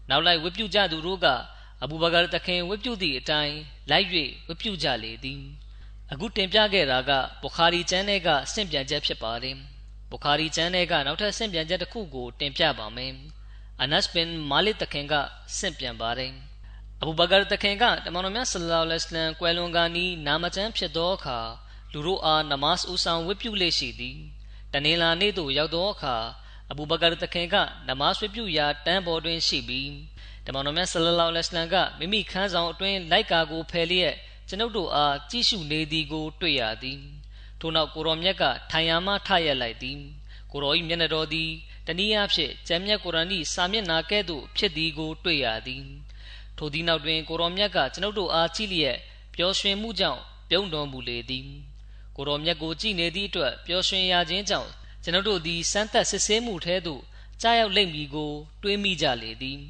[0.08, 1.26] နောက်လိုက်ဝတ်ပြုကြသူတို့က
[1.82, 3.56] အဘူဘကာတခင်ဝတ်ပြုသည့်အတိုင်း
[3.90, 4.06] လိုက်၍
[4.48, 5.42] ဝတ်ပြုကြလေသည်
[6.12, 7.10] အခုတင်ပြခဲ့တာက
[7.42, 9.56] ဘူခါရီကျမ်းထဲကဆင့်ပြန်ချက်ဖြစ်ပါတယ်
[10.10, 13.12] ဘူခါရီကျမ်းထဲကနောက်ထပ်ဆင့်ပြန်ချက်တစ်ခုကိုတင်ပြပါမယ်
[13.82, 15.14] အနတ်ဘင်မာလစ်တခင်က
[15.58, 16.32] ဆင့်ပြန်ပါတယ်
[17.00, 21.40] အဘူဘကာတခင်ကတမန်တော်မြတ်ဆလလောလဟ်အလัยဟ်ကွယ်လွန်ကနီးနာမကျမ်းဖြစ်သောအခါ
[21.92, 24.18] လူတို့အားနမတ်ဦးဆောင်ဝတ်ပြုလေ့ရှိသည်
[24.72, 26.16] တနင်္လာနေ့သို့ရောက်သောအခါ
[26.70, 27.56] အဘူဘကာတခင်က
[27.88, 29.92] နမတ်ဝတ်ပြုရာတန်းပေါ်တွင်ရှိပြီး
[30.46, 34.14] တမန်တော်မြတ်ဆလလောလဟ်အလัยဟ်ကမိမိခန်းဆောင်အတွင်းလိုက်ကာကိုဖယ်လျက်
[34.48, 37.00] ကျွန်ုပ်တို့အားကြည့်ရှုနေသည်ကို တွေ့ရသည်
[37.60, 39.98] ထို့နောက်ကိုရောမြတ်ကထိုင်ရာမှထရက်လိုက်သည်
[40.52, 41.50] ကိုရော၏မျက်နှာတော်သည်
[41.86, 45.84] တနည်းအားဖြင့်ကျမ်းမြတ်ကုရ်အာန်၏စာမျက်နှာကဲ့သို့ဖြစ်သည်ကို တွေ့ရသည်
[46.58, 48.96] ထိုသည့်နောက်တွင်ကိုရောမြတ်ကကျွန်ုပ်တို့အားကြည့်လျက်
[49.34, 50.20] ပျော်ရွှင်မှုကြောင့်
[50.50, 51.69] ပြုံးတော်မူလေသည်
[52.20, 54.70] ကိုတော်မြတ်ကိုကြည်နေသည့်အတွက်ပျော်ရွှင်ရခြင်းကြောင့်
[55.02, 57.02] ကျွန်ုပ်တို့သည်စမ်းသပ်စစ်ဆေးမှုထဲသို့
[57.40, 59.60] ကြားရောက်လိမ့်မည်ကို တွေးမိကြလေသည်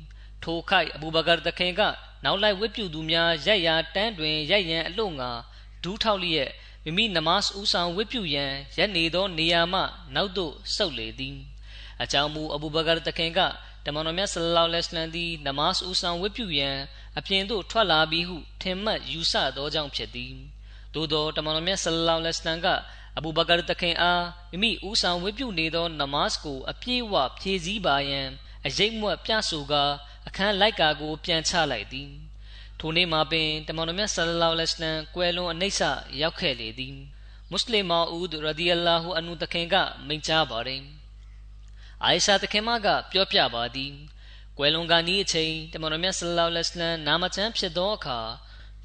[0.42, 1.80] ထိုခိုက်အဘူဘကာတခင်က
[2.24, 5.30] နောက်လိုက်ဝတ်ပြုသူများရိုက်ရာတန်းတွင်ရိုက်ရန်အလို့ငါ
[5.82, 6.50] ဒူးထောက်လျက်
[6.84, 9.82] မိမိနမတ်ဥဆောင်ဝတ်ပြုရန်ရက်နေသောနေရာမှ
[10.14, 11.36] နောက်သို့ဆုတ်လေသည်
[12.02, 13.40] အကြောင်းမူအဘူဘကာတခင်က
[13.84, 16.76] တမန်တော်မြတ်ဆလလောလ္လဟ်အလัยဟိဝါစလမ်သည်နမတ်ဥဆောင်ဝတ်ပြုရန်
[17.18, 20.34] အပြင်သို့ထွက်လာပြီးဟုထင်မှတ်ယူဆသောကြောင့်ဖြစ်သည်
[20.94, 22.66] သို့သောတမန်တော်မြတ်ဆလလောလစ်လမ်က
[23.16, 28.28] အဘူဘကာတခင်အားမိမိဦးဆောင်ဝိပြုနေသောနမတ်ကိုအပြည့်အဝဖြည့်ဆည်းပါရန်
[28.66, 29.84] အရေးမွတ်ပြဆိုကာ
[30.28, 32.10] အခန်းလိုက်ကာကို ပြန်ချလိုက်သည်
[32.80, 35.82] ထိုနေ့မှာပင်တမန်တော်မြတ်ဆလလောလစ်လမ်ကွယ်လွန်အနှိမ့်ဆ
[36.20, 36.96] ရောက်ခဲ့လေသည်
[37.50, 39.74] မွတ်စလင်မအူဒ်ရဒီအလာဟူအန်နုတခင်က
[40.06, 40.82] မိန့်ကြားပါတယ်
[42.02, 43.92] အိုင်ရှာတခင်မကပြောပြပါသည်
[44.58, 48.20] ကွယ်လွန်ကနေ့အချိန်တမန်တော်မြတ်ဆလလောလစ်လမ်နာမကျမ်းဖြစ်သောအခါ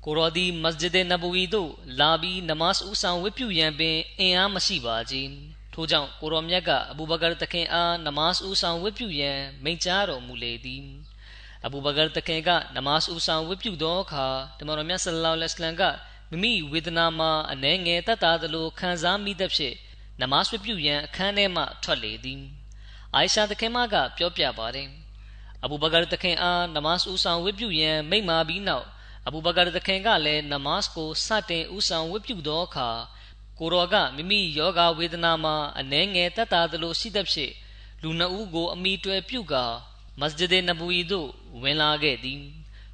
[0.05, 5.29] ကိုရောဒီမစဂျစ်နဘူဝီသို့လာပြီးနမတ်ဦးဆောင်ဝတ်ပြုရန်ပင်အင်အားမရှိပါကြီး
[5.73, 10.85] ထို့ကြောင့်ကိုရောမြတ်ကအဘူဘကာတခင်အားနမတ်ဦးဆောင်ဝတ်ပြုရန်မိန့်ကြားတော်မူလေသည်
[11.65, 14.27] အဘူဘကာတခင်ကနမတ်ဦးဆောင်ဝတ်ပြုသောအခါ
[14.59, 19.75] တမန်တော်မြတ်ဆလလောလ္လဟ်အလัยဟိဝါစလမ်ကမိမိဝေဒနာမှာအနှဲငယ်တတ်တာသလိုခံစားမိသဖြင့်
[20.21, 22.41] နမတ်ဝတ်ပြုရန်အခန်းထဲမှထွက်လေသည်
[23.13, 24.89] အိုင်ရှာတခင်မကပြောပြပါတယ်
[25.63, 28.87] အဘူဘကာတခင်အားနမတ်ဦးဆောင်ဝတ်ပြုရန်မိန့်မာပြီးနောက်
[29.27, 32.89] အဘူဘကာတခင်ကလည်းနမတ်ကိုစတင်ဥဆောင်ဝတ်ပြုသောအခါ
[33.59, 37.53] ကိုရောကမိမိယောဂဝေဒနာမှာအနှဲငယ်တက်တာသလိုရှိသဖြင့်
[38.01, 39.65] လူနှုတ်ကိုအမိတွယ်ပြုကာ
[40.19, 41.29] မစဂျစ်နဘူီသို့
[41.61, 42.43] ဝင်လာခဲ့သည်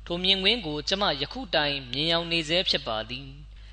[0.06, 3.28] ထိုမြင်ကွင်းကိုကျမယခုတိုင်မြင်ရောက်နေစေဖြစ်ပါသည်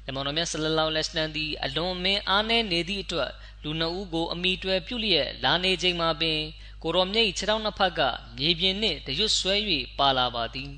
[0.08, 3.30] အမောင်တော်မြတ်ဆလလောလဟ်အလัยဟိသည်အလွန်မင်းအားနည်းနေသည့်အတွက်
[3.62, 6.40] လူနှုတ်ကိုအမိတွယ်ပြုလျက်လာနေချိန်မှာပင်
[6.82, 8.00] ကိုရောမြိတ်ခြေထောက်နှစ်ဖက်က
[8.36, 9.54] မြေပြင်နှင့်တရွတ်ဆွဲ၍
[9.98, 10.72] ပါလာပါသည်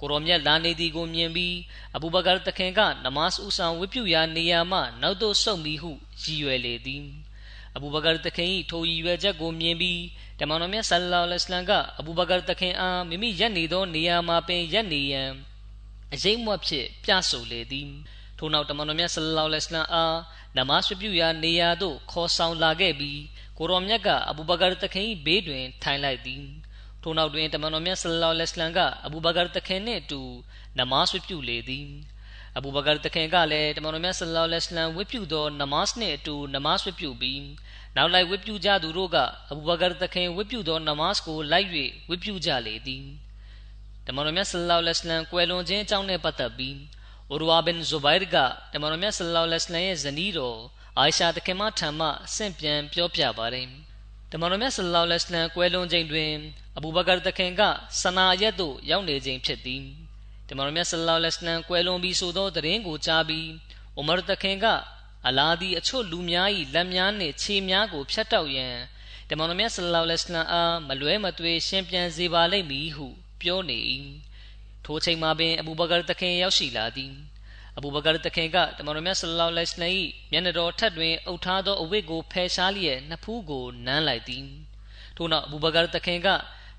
[0.00, 1.56] ကိုရောမြတ်လာနေသည်ကိုမြင်ပြီး
[1.96, 5.90] အဘူဘကာတခင်ကနမတ်ဦးဆောင်ဝတ်ပြုရာနေရာမှနောက်သို့ဆုတ်မိဟု
[6.22, 7.04] ရည်ရွယ်လေသည်
[7.76, 10.00] အဘူဘကာတခင်၏ထိုရည်ရွယ်ချက်ကိုမြင်ပြီး
[10.40, 15.30] တမန်တော်မြတ်ဆလ္လာလဟ်အလัยဟ်ကအဘူဘကာတခင်အားမိမိရက်နေသောနေရာမှာပင်ရက်နေရန်
[16.14, 17.90] အရေးမွတ်ဖြစ်ပြဆိုလေသည်
[18.38, 20.16] ထို့နောက်တမန်တော်မြတ်ဆလ္လာလဟ်အလัยဟ်အား
[20.56, 23.20] နမတ်ပြုရာနေရာသို့ခေါ်ဆောင်လာခဲ့ပြီး
[23.58, 26.44] ကိုရောမြတ်ကအဘူဘကာတခင်၏ဘေးတွင်ထိုင်လိုက်သည်
[27.02, 30.20] ထို့နောက်တွင်တမန်တော်မြတ်ဆလလောလစ်လန်ကအဘူဘကာတခင်နှင့်အတူ
[30.78, 31.88] နမားဝတ်ပြုလေသည်
[32.56, 37.42] အဘူဘကာတခင်ကလည်းတမန်တော်မြတ်ဆလလောလစ်လန်ဝတ်ပြုသောနမားနှင့်အတူနမားဝတ်ပြုပြီး
[37.96, 39.16] နောက်လိုက်ဝတ်ပြုကြသူတို့က
[39.50, 41.68] အဘူဘကာတခင်ဝတ်ပြုသောနမားကိုလိုက်၍
[42.08, 43.04] ဝတ်ပြုကြလေသည်
[44.06, 46.76] တမန်တော်မြတ်ဆလလောလစ်လန်ကွယ်လွန်ခြင်းအကြောင်းနှင့်ပတ်သက်ပြီး
[47.30, 48.36] အူရဝါဘင်ဇူဘိုင်ရ်က
[48.72, 50.58] တမန်တော်မြတ်ဆလလောလစ်လန်ရဲ့ဇနီးတော်
[50.98, 53.68] အိုင်ရှာတခင်မထံမှဆင့်ပြန်ပြောပြပါတယ်။
[54.31, 56.31] တမန်တော်မြတ်ဆလ္လာလဟ်အလัยဟ်ကွယ်လွန်ခြင်းတွင်
[56.77, 57.61] အဘူဘကာတခင်က
[58.01, 59.83] ဆနာရက်သို့ရောက်နေခြင်းဖြစ်သည်
[60.49, 63.47] တမန်တော်မြတ်ဆလ္လာလဟ်အလัยဟ်ကွယ်လွန်ပြီးဆိုသောသတင်းကိုကြားပြီး
[63.99, 64.65] ဥမာတခင်က
[65.27, 68.75] အလာဒီအချို့လူများ၏လက်များနှင့်ခြေများကိုဖြတ်တောက်ရန်
[69.29, 73.07] တမန်တော်မြတ်ဆလ္လာလဟ်အလัยဟ်အားမလွဲမသွေရှင်းပြန်စေပါလိမ့်မည်ဟု
[73.41, 73.77] ပြောနေ၏
[74.85, 77.13] ထိုချိန်မှာပင်အဘူဘကာတခင်ရောက်ရှိလာသည်
[77.78, 79.98] အဘူဘကာတခင်ကတမန်တော်မြတ်ဆလ္လာလဟ်အလัยဟ်၏
[80.30, 84.46] မျက်နှာတော်ထက်တွင်အုပ်ထားသောအဝတ်ကိုဖယ်ရှားလျက်နှစ်ဖူးကိုနမ်းလိုက်သည်
[85.16, 86.28] ထို့နောက်အဘူဘကာတခင်က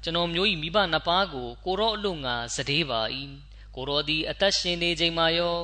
[0.03, 3.01] ကျွန်တော်မျိုး၏မိဘနှစ်ပါးကိုကိုရောအလို့ငါစဒေးပါ၏
[3.75, 5.57] ကိုရောသည်အသက်ရှင်နေချိန်မှာရော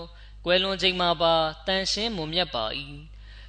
[0.46, 1.34] ကွယ်လွန်ချိန်မှာပါ
[1.68, 2.66] တန်ရှင်းမွန်မြတ်ပါ၏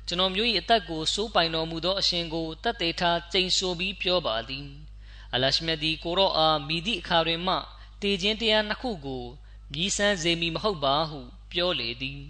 [0.07, 4.67] ကျွန်တော်မျိုး၏အသက်ကိုစိုးပိုင်တော်မူသောအရှင်ကိုတတ်သေးထားကြိမ်ဆိုပြီးပြောပါသည်
[5.35, 7.57] အလရှမြတ်သည်ကိုရောအားမိသည့်အခါတွင်မှ
[8.03, 9.25] တေခြင်းတရားနှစ်ခုကို
[9.73, 11.21] မြည်ဆန်းစေမည်မဟုတ်ပါဟု
[11.53, 12.21] ပြောလေသည်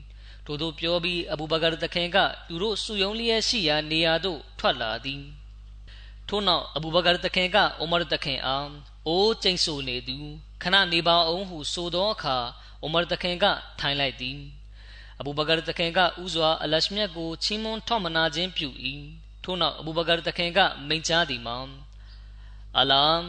[0.47, 5.23] ထို့သောပြောပြီးအဘူဘကာသခင်ကသူတို့စုယုံလျက်ရှိရာနေရာသို့ထွက်လာသည်
[6.29, 8.69] ထို့နောက်အဘူဘကာသခင်ကအိုမာသခင်အား
[9.07, 10.17] အိုးကျိန်ဆိုနေသူ
[10.63, 12.37] ခဏနေပါအောင်ဟုဆိုသောအခါ
[12.83, 13.45] အိုမာသခင်က
[13.81, 14.39] ထိုင်လိုက်သည်
[15.21, 18.69] အဘူဘကာသခင်ကဥဇွာအလရှမြတ်ကိုချီးမွမ်းထောက်မနာခြင်းပြု၏
[19.45, 21.59] ထို့နောက်အဘူဘကာသခင်ကမိန့်ကြားသည်မှာ
[22.79, 23.21] အလမ်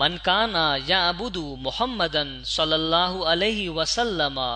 [0.00, 4.50] မန်ကာနာယာအဘူဒူမုဟမ္မဒန်ဆလလာဟူအလိုင်ဟီဝဆလမာ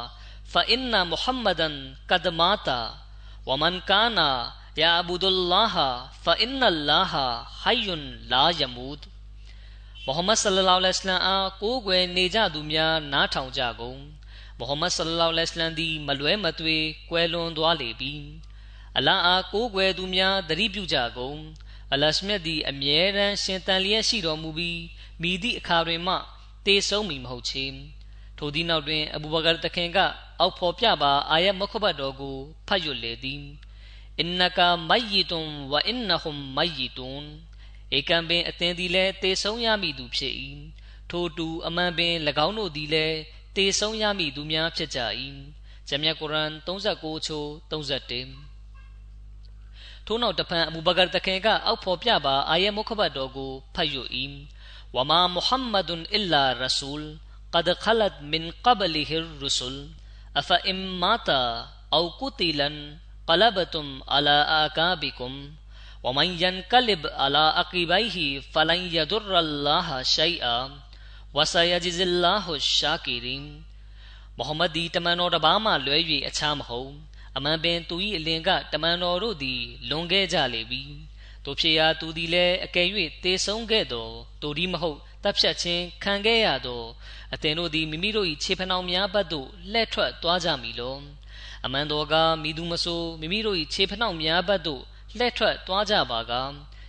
[0.54, 1.70] فإن محمدا
[2.10, 2.68] قد مات
[3.46, 4.18] ومن كان
[4.78, 5.76] يعبد الله
[6.26, 7.14] فإن الله
[7.64, 7.88] حي
[8.32, 9.02] لا يموت
[10.06, 14.00] မုဟမ္မဒ်ဆလလောလဟ်အလိုင်းအားကိုးကွယ်နေကြသူများနားထောင်ကြကုန်
[14.58, 16.78] မုဟမ္မဒ်ဆလလောလဟ်အလိုင်းသည်မလွဲမသွေ
[17.10, 18.14] ကွယ်လွန်သွားလေပြီ
[18.98, 21.40] အလ္လာဟ်အားကိုးကွယ်သူများသတိပြုကြကုန်
[21.94, 24.82] အလရှမြတ်သည်အမြဲတမ်းရှင်တန်လျက်ရှိတော်မူပြီး
[25.22, 26.16] မိသည့်အခါတွင်မှ
[26.66, 27.66] တေဆုံးမည်မဟုတ်ချေ
[28.38, 30.00] ထိုသည့်နောက်တွင်အဘူဘကာတခင်က
[30.40, 33.44] အောက်ဖော်ပြပါအာယတ်မခဘတ်တော်ကိုဖတ်ရွတ်လေသည်
[34.20, 37.24] အင်နကာမယီတွန်ဝအင်နဟွမ်မယီတွန်
[37.98, 40.34] ဧကံပင်အသင်သည်လည်းတေဆုံးရမည်သူဖြစ်၏
[41.10, 42.14] ထိုတူအမှန်ပင်၎
[42.46, 43.18] င်းတို့သည်လည်း
[43.56, 45.00] တေဆုံးရမည်သူများဖြစ်ကြ၏
[45.88, 48.24] ဂျမ်မြတ်ကုရ်အာန်39ချို31
[50.06, 54.10] ထို့နောက်တဖန်အဘူဘကာတခင်ကအောက်ဖော်ပြပါအာယတ်မခဘတ်တော်ကိုဖတ်ရွတ်၏
[54.96, 57.10] ဝမာမုဟမ္မဒ်အစ်လာရဆူလ်
[57.56, 59.76] قد خلت من قبله الرسل
[60.38, 61.30] أفإن مات
[61.94, 65.52] أو قتلا قلبتم على آكابكم
[66.04, 70.60] ومن ينقلب على عقبيه فلن يضر الله شيئا
[71.34, 73.46] وسيجزي الله الشاكرين
[74.40, 76.92] မုဟမ္မဒ်ဒီတမန်တော်တစ်ပါးမှလွဲ၍အခြားမဟုတ်
[77.38, 80.84] အမှန်ပင်သူ၏အလင်ကတမန်တော်တို့သည်လွန်ခဲ့ကြလေပြီ
[81.46, 82.88] တို့ဖြစ်ရာသူသည်လည်းအကယ်၍
[83.24, 84.08] တေဆုံးခဲ့သော
[84.42, 86.82] တူဒီမဟုတ်တပ်ဖြတ်ခြင်းခံခဲ့ရသော
[87.35, 90.97] အသင်တို့သည်မိမိတို့၏ခြေဖနှောင်များဘက်သို့လှည့်ထွက်သွားကြမည်လော
[91.65, 94.83] အမှန်တော်ကမိသူမဆိုမိမိတို့၏ခြေဖနှောင်များဘက်သို့
[95.17, 96.33] လှည့်ထွက်သွားကြပါက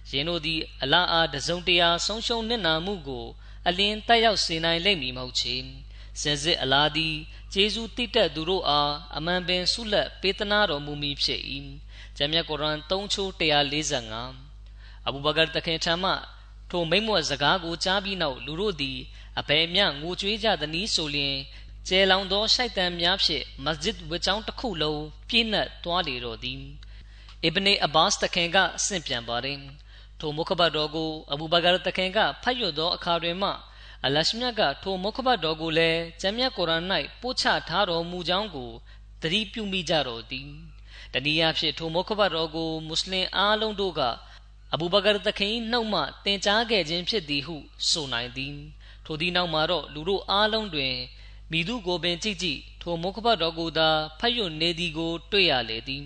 [0.09, 3.25] ယင်းတို့သည်အလားအားတစုံတရာဆုံးရှုံးနစ်နာမှုကို
[3.67, 5.55] အလင်းတက်ရောက်စေနိုင်လိမ့်မည်မဟုတ်ချေ
[6.21, 7.15] စင်စစ်အလားသည်
[7.53, 11.41] ဂျေဇုတိတက်သူတို့အားအမှန်ပင်ဆုလက်ပေးသနာတော်မူမည်ဖြစ်၏
[12.17, 16.11] ဂျမ်းမြတ်ကုရ်အာန်3ချိုး145အဘူဘကာတခင်ထံမှ
[16.69, 18.97] ထိုမိမ့်မွတ်စကားကိုကြားပြီးနောက်လူတို့သည်
[19.39, 21.35] အဘယ်မျှငိုကြွေးကြသည်နည်းဆိုလျင်
[21.87, 26.61] ကျဲလောင်သောရှိုက်တန်များဖြင့်မစဂျစ်ဝတ်ကျောင်းတစ်ခုလုံးပြည့်နှက်သွားလေတော့သည်
[27.43, 29.59] အစ်ဘနေအဘာစ်တခင်ကအဆင့်ပြန်ပါတယ်
[30.19, 33.51] ထိုမုခဘတ်တော်ကိုအဘူဘကာတခင်ကဖတ်ရသောအခါတွင်မှ
[34.05, 36.85] အလရှမြတ်ကထိုမုခဘတ်တော်ကိုလည်းကျမ်းမြတ်ကုရ်အာန်၌
[37.21, 38.71] ပို့ချထားတော်မူကြောင်းကို
[39.21, 40.49] သတိပြုမိကြတော်သည်
[41.13, 44.01] တနည်းအားဖြင့်ထိုမုခဘတ်တော်ကိုမွတ်စလင်အားလုံးတို့က
[44.73, 47.55] အဘူဘကာတခင်နှုတ်မှတင်ကြားခဲ့ခြင်းဖြစ်သည်ဟု
[47.89, 48.55] ဆိုနိုင်သည်
[49.05, 50.93] ထိုသည့်နောက်မှာတော့လူတို့အားလုံးတွင်
[51.51, 53.89] မိသူကိုပင်ကြည့်ကြည့်ထိုမုခဘတ်တော်ကိုသာ
[54.19, 56.05] ဖတ်ရနေသည်ကို တွေ့ရလေသည်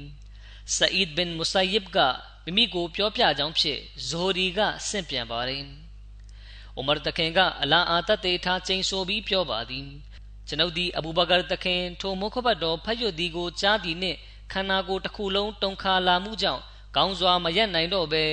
[0.76, 1.98] ဆအီဒ်ဘင်မုဆိုင်ယစ်က
[2.44, 5.64] မိမိကိုပြောပြကြောင်းဖြင့်ဇိုရီကဆင့်ပြန်ပါတယ်။
[6.76, 9.88] အိုမာတခင်ကအလာအာတတေထားချိန်ဆိုပြီးပြောပါသည်။
[10.48, 14.18] ကျွန်ုပ်သည်အဘူဘကာတခင်ထိုမုခဘတ်တော်ဖတ်ရသည်ကိုကြားသည်နှင့်
[14.52, 16.62] ခန္ဓာကိုယ်တစ်ခုလုံးတုန်ခါလာမှုကြောင့်
[16.96, 18.26] ကောင်းစွာမရက်နိုင်တော့ဘဲ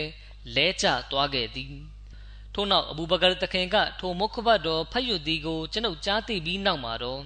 [0.55, 1.75] လဲကျသွားခဲ့သည်။
[2.59, 7.23] ထို့နောက်အဘူဘကာတခင်ကထိုမုခဘတ်တော်ဖတ်ယူသည်ကိုကျွန်ုပ်ကြားသိပြီးနောက်မှာတော့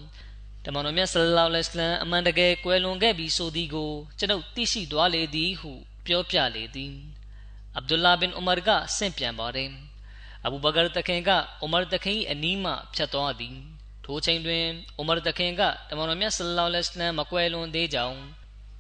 [0.64, 5.73] တမန်တော်မြတ်ဆလလောလစ်လမ်အမှန်တကယ်ကွယ်လွန်ခဲ့ပြီးဆိုသည်ကိုကျွန်ုပ်သိရှိသွားလေသည်ဟု
[6.07, 6.95] ပြောပြလေသည်
[7.77, 9.71] အဗ်ဒူလာဘင်အိုမာကဆင့်ပြန်ပါတယ်
[10.45, 11.31] အဘူဘကာတခင်က
[11.62, 13.57] အိုမာတခင်အနီးမှဖြတ်သွားသည်
[14.05, 14.64] ထိုချိန်တွင်
[14.99, 18.19] အိုမာတခင်ကတမန်တော်မြတ်ဆလလောလစ်လမ်မကွယ်လွန်သေးကြောင်း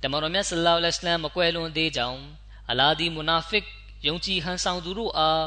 [0.02, 2.20] တမန်တော်မြတ်ဆလလောလစ်လမ်မကွယ်လွန်သေးကြောင်း
[2.70, 3.64] အလာဒီမူနာဖစ်
[4.06, 5.44] ယုံကြည်ဟန်ဆောင်သူတို့အား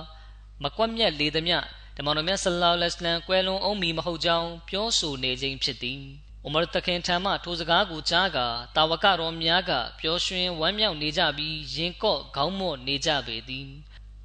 [0.64, 1.56] မကွက်မြက်လေသည်မြ
[1.98, 6.02] တမန်တော်မြတ်ဆလလောလ္လဟ်အလัยဟိဝါစလမ်ကွယ်လွန်အောင်မီမဟုတ်ကြောင်းပြောဆိုနေခြင်းဖြစ်သည်
[6.46, 13.68] ဥမရတခင်ထံမှထိုစကားကိုကြားကာတာဝကတော်များကပျော်ရွှင်ဝမ်းမြောက်နေကြပြီးရင်ကော့ခေါင်းမော့နေကြပေသည်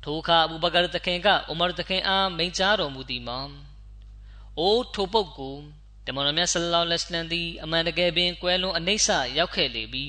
[0.04, 3.40] ထိုအခါအဘူဘကာတခင်ကဥမရတခင်အားမိန့်ကြားတော်မူသည်မှာ
[4.58, 5.56] အိုးထိုပုတ်ကို
[6.06, 10.06] တမန်တော်မြတ်ဆလလောလ္လဟ်အလိုင်းသည်အမှန်တကယ်ပင်ကွယ်လွန်အနိစ္စရောက်ခဲ့လေပြီ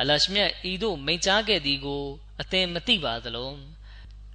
[0.00, 2.04] အလရှမြတ်ဤသို့မိန့်ကြားခဲ့သည်ကို
[2.40, 3.50] အသင်မသိပါသလော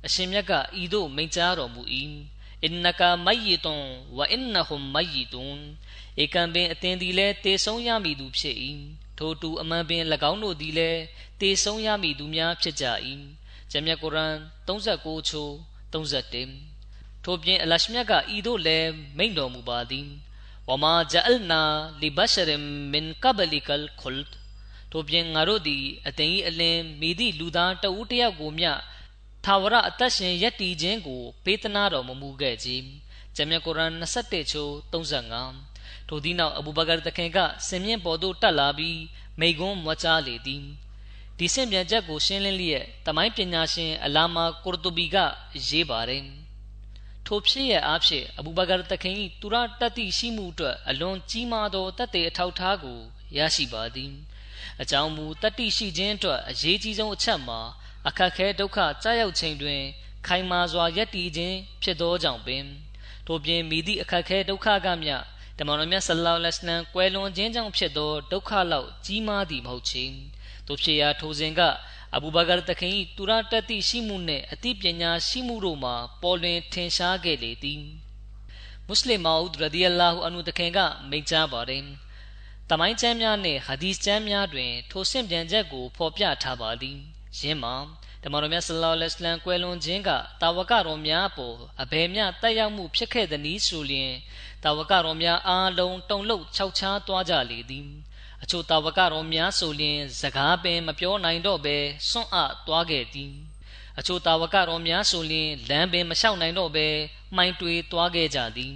[0.06, 1.82] အရှင်မြတ်ကဤသို့မိန့်ကြားတော်မူ၏
[2.64, 3.84] အင်နကာမယီတွန်
[4.18, 5.58] ဝအင်နဟွမ်မယီတွန်
[6.22, 8.58] ဧကံပင်အသင်သည်လည်းတေဆုံးရမည်သူဖြစ်၏
[9.18, 11.02] ထိုတူအမှန်ပင်၎င်းတို့သည်လည်း
[11.42, 12.86] တေဆုံးရမည်သူများဖြစ်ကြ၏
[13.72, 14.36] ဂျမ်မြတ်ကုရ်အာန်
[14.68, 15.52] 39ချိုး
[15.94, 20.08] 31ထိုပြင်အလရှမြတ်ကဤသို့လည်းမိန့်တော်မူပါသည်
[20.70, 21.62] ဝမာဂျအလ်နာ
[22.02, 24.26] လီဘရှရမ်မင်ကဘလီကလ်ခွလ်
[24.92, 28.72] ထိုပြင်ငါတို့သည်အသင်၏အလင်းမိသည့်လူသားတဦးတယောက်ကိုမျှ
[29.46, 32.86] သာဝရအသက်ရှင်ယက်တီခြင်းကိုပေးသနာတော်မမူခဲ့ခြင်း
[33.36, 39.00] ဂျမ်မြတ်ကုရ်အာန်21ချိုး35ထိုသည့်နောက်အဘူဘကာတခင်ကစင်မြင့်ပေါ်သို့တက်လာပြီး
[39.40, 40.64] မိကွန်းမွားချလေသည်
[41.38, 45.18] ဒီစင်ပြန်ချက်ကိုရှင်းလင်းလျက်တမိုင်းပညာရှင်အလာမာကိုရတူဘီက
[45.68, 46.24] ရေးပါတယ်
[47.26, 53.00] ထိုဖြစ်ရအားဖြင့်အဘူဘကာတခင်၏သူရတတိရှိမှုအတွက်အလွန်ကြီးမားသောတတ်တဲ့အထောက်ထားကို
[53.38, 54.12] ရရှိပါသည်
[54.82, 57.60] အကြောင်းမူတတိရှိခြင်းအတွက်အရေးကြီးဆုံးအချက်မှာ
[58.08, 59.82] အခက်ခဲဒုက္ခကြာရောက်ချိန်တွင်
[60.28, 62.64] ခိုင်မာစွာယက်တီခြင်းဖြစ်သောကြောင့်ပင်
[63.28, 65.16] ထို့ပြင်မိသည့်အခက်ခဲဒုက္ခကမျှ
[65.58, 70.06] တမန်တော်မြတ်ဆလ္လာလဟ်အလัยဟ်ကွယ်လွန်ခြင်းကြောင့်ဖြစ်သောဒုက္ခလောက်ကြီးမားသည်မဟုတ်ချေ
[70.68, 71.62] တို့ဖြစ်ရာထိုစဉ်က
[72.16, 77.82] အဘူဘကာတခင်၏တူရတတိရှိမှုနှင့်အသိပညာရှိမှုတို့မှာပေါ်လွင်ထင်ရှားခဲ့လေသည်
[78.88, 81.84] မွတ်စလင်မာဦးရဒီအလာဟူအန်ဟူတခင်ကမိန့်ကြားပါတယ်
[82.70, 87.00] တမိုင်းကျမ်းများနှင့်ဟာဒီစ်ကျမ်းများတွင် ထိုဆင့်ပြန်ချက်ကိုဖော်ပြထားပါသည်
[87.40, 87.76] ယင်းမှာ
[88.24, 90.10] တမန်တော်မြတ်ဆလ္လာလဟ်အလัยဟ်ကွယ်လွန်ခြင်းက
[90.42, 94.12] တာဝကတော်များအပေါ်အဘယ်မျှတက်ရောက်မှုဖြစ်ခဲ့သည်နည်းဆိုလျင်
[94.64, 97.88] တာဝကတော်များအားလုံးတုန်လှုပ်ခြောက်ခြားသွားကြလေသည်
[98.44, 101.78] အချို့တာဝကတော်များဆိုလျင် စကားပင်မပြောနိုင်တော့ဘဲ
[102.10, 103.34] စွန့်အသွားခဲ့သည်
[104.00, 106.88] အချို့တာဝကတော်များဆိုလျင်လမ်းပင်မလျှောက်နိုင်တော့ဘဲ
[107.36, 108.76] မှိုင်တွေသွားခဲ့ကြသည်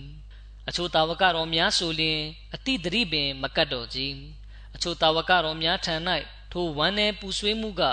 [0.67, 2.19] အချို့တာဝကတော်များဆိုလျင်
[2.55, 4.15] အတိတရိပင် မကတ်တော့ကြီး
[4.75, 5.95] အချို့တာဝကတော်များထံ၌
[6.51, 7.83] ထိုဝမ်းနယ်ပူဆွေးမှုက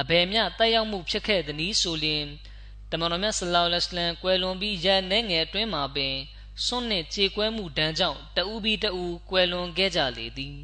[0.00, 2.24] အဘယ်မျှတက်ရောက်မှုဖြစ်ခဲ့သည်နည်းဆိုလျင်
[2.90, 6.14] တမန်တော်မြတ်ဆလောလ္လဟ်အလัยဟ်ကွယ်လွန်ပြီးရန်နေငယ်အတွင်းမှာပင်
[6.66, 10.58] စွန့်နှင့်ကြေကွဲမှုဒဏ်ကြောင့်တဦးပြီးတဦးကွယ်လွန်ခဲ့ကြလေသည်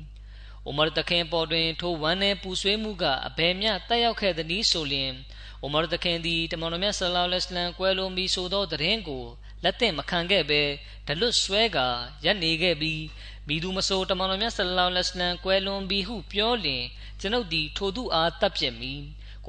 [0.67, 5.13] အိုမာတခင်ပေါ်တွင်ထိုဝမ်းနည်းပူဆွေးမှုကအဘယ်မျှတက်ရောက်ခဲ့သည်နည်းဆိုလျင်
[5.63, 9.25] အိုမာတခင်သည်တမန်တော်မြတ်ဆလ္လာလဟ်အလัยဟ်ကွယ်လွန်ပြီးဆိုသောသတင်းကို
[9.63, 10.63] လက်သင့်မခံခဲ့ဘဲ
[11.07, 11.89] ဒလွတ်ဆွဲကာ
[12.25, 13.03] ရက်နေခဲ့ပြီး
[13.49, 16.85] မိသူမဆိုတမန်တော်မြတ်ဆလ္လာလဟ်အလัยဟ်ကွယ်လွန်ပြီးဟုပြောလျင်
[17.21, 18.95] ကျွန်ုပ်သည်ထိုသူအားတပ်ပြစ်မိ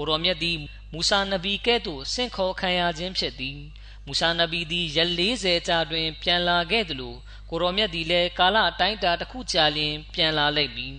[0.00, 0.56] ကိုတော်မြတ်သည်
[0.92, 3.58] မူဆာနဗီကဲ့သို့ဆင့်ခေါ်ခံရခြင်းဖြစ်သည်
[4.06, 7.14] မူဆာနဗီသည်ရက်40ကြာတွင် ပြန်လာခဲ့သလို
[7.50, 10.96] ကိုတော်မြတ်သည်လည်းကာလအတိုင်းတာတစ်ခုကြာလျင်ပြန်လာလိမ့်မည်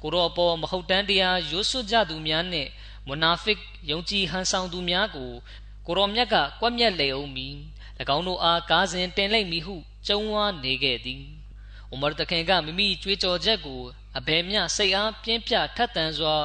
[0.00, 2.70] ကိုတော်အပေါ်မဟုတ်တမ်းတရားရွတ်ဆွကြသူများနှင့်
[3.06, 3.58] မွနာဖစ်
[3.90, 5.32] ယုံကြည်ဟန်ဆောင်သူများကို
[5.86, 7.54] ကိုတော်မြတ်ကကွက်မြက်လေအောင်မည်၎
[8.16, 11.22] င်းတို့အားကားစဉ်တင်လိုက်မည်ဟုကြုံဝါနေခဲ့သည်
[11.92, 13.80] ဥမာတခင်ကမိမိကြွေးကြော်ချက်ကို
[14.18, 16.36] အဘယ်မျှစိတ်အားပြင်းပြထက်သန်စွာ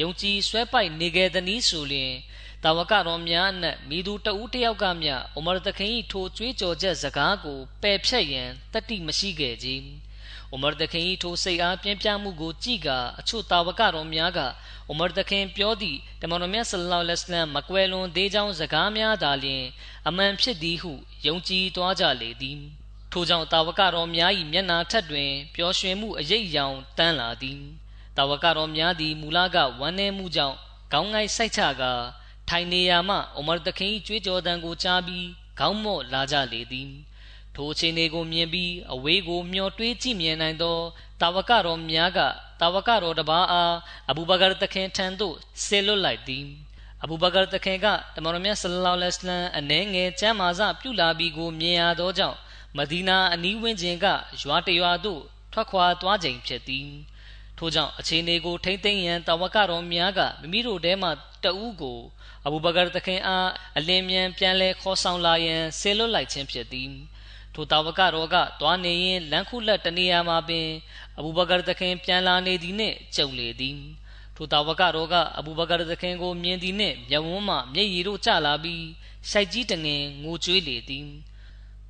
[0.00, 2.12] ယုံကြည်ဆွဲပိုက်နေခဲ့သည်ဆိုလျှင်
[2.64, 9.68] တာဝကတော်များအနက်မိသူတဦးတယောက်ကမျှဥမာတခင်၏ထိုကြွေးကြော်ချက်စကားကိုပယ်ဖြတ်ရန်တတိမရှိခဲ့ကြ။
[10.54, 14.40] ဥမာတခင်၏ထိုစိတ်အားပြင်းပြမှုကိုကြည့်ကအချို့တာဝကတော်များက
[14.90, 19.64] ဥမာတခင်ပြောသည့်တမန်တော်မြတ်ဆလ္လာလဟ်အလိုင်းမကွယ်လွန်သေးကြောင်းစကားများသာလျှင်
[20.08, 20.92] အမှန်ဖြစ်သည်ဟု
[21.26, 22.58] ယုံကြည်သွားကြလေသည်။
[23.12, 27.60] ထိုကြောင့်တာဝကတော်များ၏မျက်နာထက်တွင်ပျော်ရွှင်မှုအရေးအယောင်တန်းလာသည်။
[28.16, 30.56] တာဝကတော်များသည်မူလကဝမ်းနည်းမှုကြောင့်
[30.92, 31.92] ခေါင်းငိုက်စိုက်ချကာ
[32.48, 35.26] ထိုင်နေရာမှအိုမာတခင်ကြွေးကြော်တံကိုကြားပြီး
[35.58, 36.90] ခေါင်းမော့လာကြလေသည်
[37.54, 40.78] ထိုအချိန်တွေကိုမြင်ပြီးအဝေးကိုမျောတွေးကြည့်မြင်နိုင်သော
[41.20, 42.18] တာဝကတော်များက
[42.60, 43.74] တာဝကတော်တပါးအား
[44.10, 46.44] အဘူဘကာတခင်ထံသို့ဆေလွတ်လိုက်သည်
[47.02, 52.38] အဘူဘကာတခင်ကတမန်တော်မြတ်ဆလ္လာလဟ်အလัยဟ်အနှဲငယ်ကျမ်းမာစပြုလာပြီးကိုမြင်ရသောကြောင့်
[52.76, 54.06] မဒီနာအနီးဝန်းကျင်က
[54.40, 56.88] ရွာတရွာသို့ထွက်ခွာသွားချိန်ဖြစ်သည်
[57.58, 61.08] ထို့ကြောင့်အခြေအနေကိုထိမ့်သိမ်းရန်တာဝကတော်များကမိမိတို့ထဲမှ
[61.44, 61.98] တဦးကို
[62.46, 66.90] အဘူဘကာတခင်အားအလင်းမြန်ပြန်လဲခေါ်ဆောင်လာရန်ဆေလွတ်လိုက်ခြင်းဖြစ်သည်
[67.54, 70.66] ထိုတာဝကတော်ကတွားနေရင်လမ်းခုလက်တနေရာမှာပင်
[71.18, 73.78] အဘူဘကာတခင်ပြန်လာနေသည်နှင့်ကြုံလေသည်
[74.36, 78.84] ထိုတာဝကတော်ကအဘူဘကာတခင်ကိုမြင်သည်နှင့်မျက်ဝန်းမှမျက်ရည်တို့ကျလာပြီး
[79.30, 81.06] ရှိုက်ကြီးတငင်ငိုကြွေးလေသည်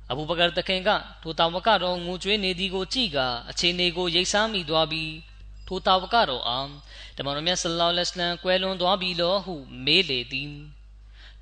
[0.09, 0.89] အဘူဘကာတခင်က
[1.21, 5.11] ထိုတာဝကတော်ငိုကြွေးနေသည်ကိုကြည့်ကာအခြေအနေကိုရိပ်စားမိသွားပြီး
[5.67, 6.69] ထိုတာဝကတော်အား
[7.17, 10.51] တမန်တော်မြတ်ဆလ္လာလဟ်အလိုင်းကွယ်လွန်သွားပြီလောဟုမေးလေသည်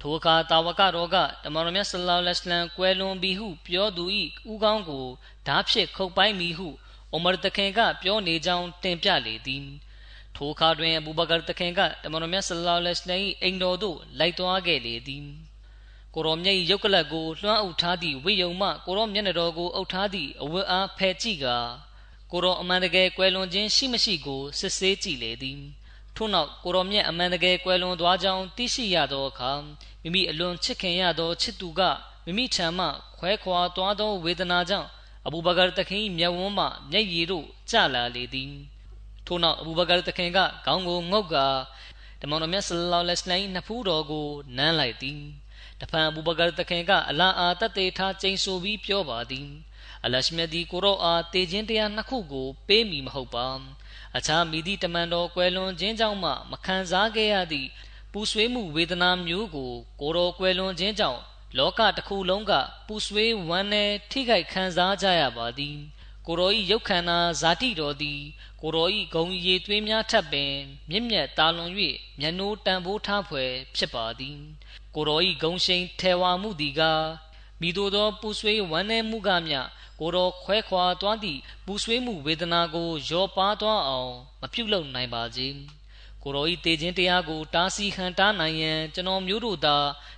[0.01, 4.03] ထိုအခါတာဝကတော်ကတမန်တော်မြတ်ဆလ္လာလဟ်အလိုင်းကွယ်လွန်ပြီဟုပြောသူ၏
[4.51, 5.05] ဥကောင်းကို
[5.47, 6.69] ဓာဖြင့်ခုတ်ပိုင်းမိဟု
[7.11, 9.65] အိုမာတခင်ကပြောနေကြောင်းတင်ပြလေသည်
[10.35, 15.25] ထိုအခါတွင်အဘူဘကာတခင်ကတမန်တော်မြတ်ဆလ္လာလဟ်အလိုင်းအိမ်တော်သို့လိုက်သွားခဲ့လေသည်
[16.13, 21.57] ကိုရောမြတ်၏ရုပ်ကလပ်ကိုလွှမ်းအုပ်ထားသည့်ဝိယုံမှကိုရောမျက်နှာတော်ကိုအုပ်ထားသည့်အဝတ်အားဖယ်ကြည့်ကာ
[22.35, 25.59] ကိုရောအမှန်တကယ်ကွယ်လွန်ခြင်းရှိမရှိကိုစစ်ဆေးကြည့်လေသည်
[26.15, 29.51] ထို့နောက်ကိုရောမြတ်အမှန်တကယ်ကွယ်လွန်သွားကြောင်းသိရှိရသောအခါ
[30.03, 31.81] မိမိအလွန်ချစ်ခင်ရသောချစ်သူက
[32.25, 32.85] မိမိထံမှ
[33.19, 34.89] ခွဲခွာသွားသောဝေဒနာကြောင့်
[35.25, 38.51] အဘူဘကာတခင်မျက်ဝန်းမှမျက်ရည်တို့ကျလာလေသည်
[39.25, 41.47] ထို့နောက်အဘူဘကာတခင်ကခေါင်းကိုငုတ်ကာ
[42.21, 45.19] တမန်တော်မြတ်ဆလ္လာလဟ်အလိုင်းနှစ်ဖူးတော်ကိုနမ်းလိုက်သည်
[45.81, 49.49] တဖန်အဘူဘကာတခင်ကအလာအာတတ်တေထားကျိန်ဆိုပြီးပြောပါသည်
[50.05, 53.47] အလရှမြတ်ဒီကိုရောအားတေခြင်းတရားနှစ်ခုကို ပေးမိမဟုတ်ပါ
[54.17, 57.69] အခြားမိသည့်တမန်တော်ကွယ်လွန်ခြင်းကြောင့်မှမခံစားခဲ့ရသည့်
[58.11, 61.21] ပူဆွေးမှုဝေဒနာမျိုးကို ကိုတော်ကွယ်လွန်ခြင်းကြောင့်
[61.57, 62.53] လောကတစ်ခုလုံးက
[62.87, 65.77] ပူဆွေးဝမ်းနည်းထိခိုက်ခံစားကြရပါသည်
[66.27, 68.21] ကိုရောဤရုပ်ခန္ဓာဇာတိတော်သည်
[68.61, 70.53] ကိုရောဤဂုံရည်သွေးများထပ်ပင်
[70.89, 71.71] မြင့်မြတ်တာလွန်၍
[72.19, 74.37] မျက်နှိုးတန်ဖိုးထားဖွယ်ဖြစ်ပါသည်
[74.95, 76.81] ကိုရောဤဂုံရှိန်ထဲဝါမှုသည်က
[77.61, 79.59] မိတို့သောပူဆွေးဝမ်းနည်းမှုကမျှ
[79.99, 85.47] ကိုတော်ခွဲခွာသွားသည့်ပူဆွေးမှုဝေဒနာကိုရောပါသွားအောင်မပြုတ်လုံနိုင်ပါစေ
[86.23, 89.77] ကိုတော်ဤတေခြင်းတရားကိုတားဆီးဟန်တားနိုင်ရန်ကျွန်တော်မျိုးတို့သာ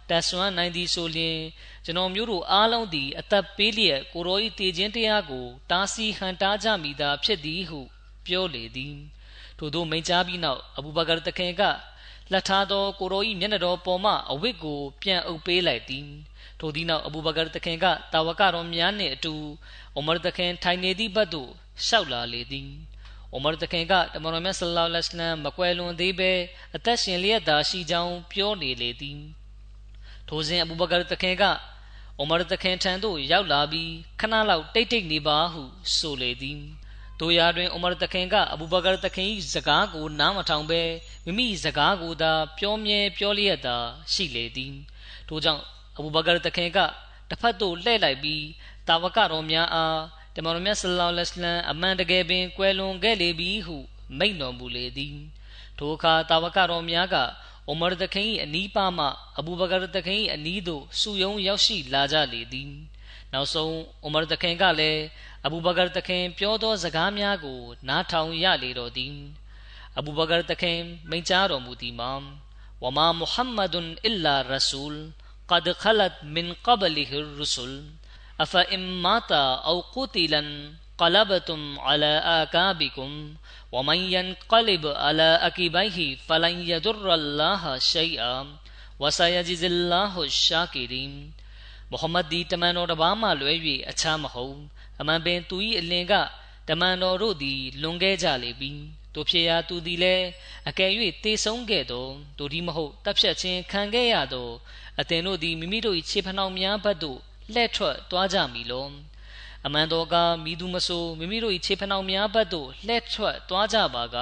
[0.10, 1.40] တတ်ဆွမ်းနိုင်သည်ဆိုလျှင်
[1.86, 7.80] ကျွန်တော်မျိုးတို့အားလုံးသည်အသက်ပေးလျက်ကိုတော်ဤတေခြင်းတရားကိုတားဆီးဟန်တားကြမိသာဖြစ်သည်ဟု
[8.26, 8.96] ပြောလေသည်
[9.58, 11.62] ထို့သောမိန့်ကြားပြီးနောက်အဘူဘကာတခင်က
[12.32, 16.08] လက်ထားသောကိုတော်ဤမျက်နှာတော်ပေါ်မှအဝတ်ကိုပြန်အုပ်ပေးလိုက်သည်
[16.60, 19.34] ထိုဒီနောက်အဘူဘကာတခင်ကတာဝကတော်များနှင့်အတူ
[19.96, 21.50] အိုမာတခင်ထိုင်နေသည့်ဘက်သို့
[21.86, 22.70] ရှောက်လာလေသည်
[23.34, 26.32] အိုမာတခင်ကတမန်တော်မြတ်ဆလ္လာလဟ်အလัยဟ်မကွယ်လွန်သေးဘဲ
[26.76, 29.20] အသက်ရှင်လျက်သာရှိကြောင်းပြောနေလေသည်
[30.28, 31.44] ထိုစဉ်အဘူဘကာတခင်က
[32.20, 35.64] အိုမာတခင်ထံသို့ရောက်လာပြီးခဏလောက်တိတ်တိတ်နေပါဟု
[35.96, 36.60] ဆိုလေသည်
[37.20, 40.82] တို့ရာတွင်အိုမာတခင်ကအဘူဘကာတခင်၏စကားကိုနားမထောင်ဘဲ
[41.26, 43.78] မိမိစကားကိုသာပြောမြဲပြောလျက်သာ
[44.14, 44.74] ရှိလေသည်
[45.28, 45.64] ထို့ကြောင့်
[45.98, 46.80] အဘူဘကာတခင်က
[47.30, 48.46] တစ်ဖက်သို့လှည့်လိုက်ပြီး
[48.88, 50.00] တာဝကတော်များအား
[50.36, 53.78] တမန်တော်မြတ်ဆလ္လာလဟ်အလိုင်းအမှန်တကယ်ပင်ကွယ်လွန်ခဲ့လေပြီဟု
[54.18, 55.18] မိန့်တော်မူလေသည်
[55.78, 57.16] ထိုအခါတာဝကတော်များက
[57.68, 59.06] အိုမာတခင်၏အနီးပါမှ
[59.40, 62.72] အဘူဘကာတခင်၏အနီးသို့စုယုံရောက်ရှိလာကြလေသည်
[63.34, 65.02] နောက်ဆုံးအိုမာတခင်ကလည်း
[65.46, 69.16] အဘူဘကာတခင်ပြောသောစကားများကို နားထောင်ရလေတော်သည်
[69.98, 70.80] အဘူဘကာတခင်
[71.10, 72.12] မိန့်ကြားတော်မူသည်မှာ
[72.84, 75.02] ဝမာမုဟမ္မဒွန်အစ်လာရဆူလ်
[75.49, 77.85] قد خلت من قبله الرسل
[78.41, 79.33] أفإن مات
[79.69, 80.43] أو قتلا
[80.99, 83.35] قلبتم على آكابكم
[83.73, 88.57] ومن ينقلب على أكبيه فلن يضر الله شيئا
[89.01, 91.15] وسيجزي الله الشاكرين
[91.93, 93.53] မုဟမ္မဒ်ဒီတမန်တော်တစ်ပါးမှလွဲ၍
[93.91, 94.57] အခြားမဟုတ်
[95.01, 96.15] အမှန်ပင်သူ၏အလင်က
[96.69, 98.73] တမန်တော်တို့သည်လွန်ခဲ့ကြလေပြီ
[99.15, 100.27] တို့ဖြစ်ရာသူသည်လည်း
[100.69, 100.91] အကယ်၍
[101.25, 102.07] တေဆုံးခဲ့သော
[102.39, 104.49] တို့ဒီမဟုတ်တပ်ဖြတ်ခြင်းခံခဲ့ရသော
[105.00, 107.20] အသင်တို့သည်မိမိတို့၏ခြေဖနှောင်များဘက်သို့
[107.54, 108.88] လှည့်ထွက်သွားကြမည်လော
[109.66, 114.18] အမှန်တော်ကမိသူမဆိုမိမိတို့၏ခြေဖနှောင်များဘက်သို့လှည့်ထွက်သွားကြပါက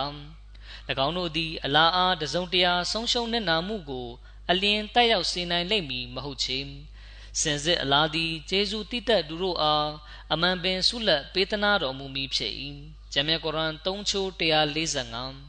[1.05, 4.07] ၎င်းတို့သည်အလားအားတစုံတရာဆုံးရှုံးနေနာမှုကို
[4.49, 6.59] အလင်းတက်ရောက်စေနိုင်လိမ့်မည်မဟုတ်ချေ
[7.41, 9.89] စင်စစ်အလားသည်ဂျေဇုတိတက်သူတို့အား
[10.33, 12.53] အမှန်ပင်ဆုလက်ပေးသနာတော်မူမည်ဖြစ်၏
[13.13, 15.44] ဂျမ်မြတ်ကုရ်အာန်3ချိုး145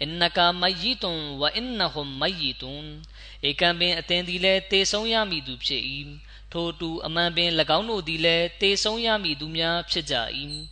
[0.00, 3.02] میتون و انہم میتون
[3.40, 6.16] ایکا بین اتیں دیلے تے سویامی دوب شئیم
[6.50, 10.64] ٹھوٹو اما بین لگاؤنو دیلے تے سویامی دومیاں پھش جائیم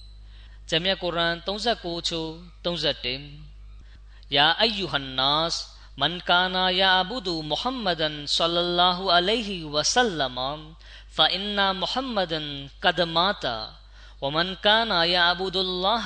[0.67, 2.23] جمعہ قرآن تونزہ کو چھو،
[2.63, 3.23] تونزہ ٹیم.
[4.31, 5.55] یا ایوہ الناس،
[5.97, 10.41] من کانا یا عبدو محمدن صلی اللہ علیہ وسلم
[11.15, 13.57] فا فإنا محمدن قد ماتا.
[14.22, 16.06] ومن كان يعبد الله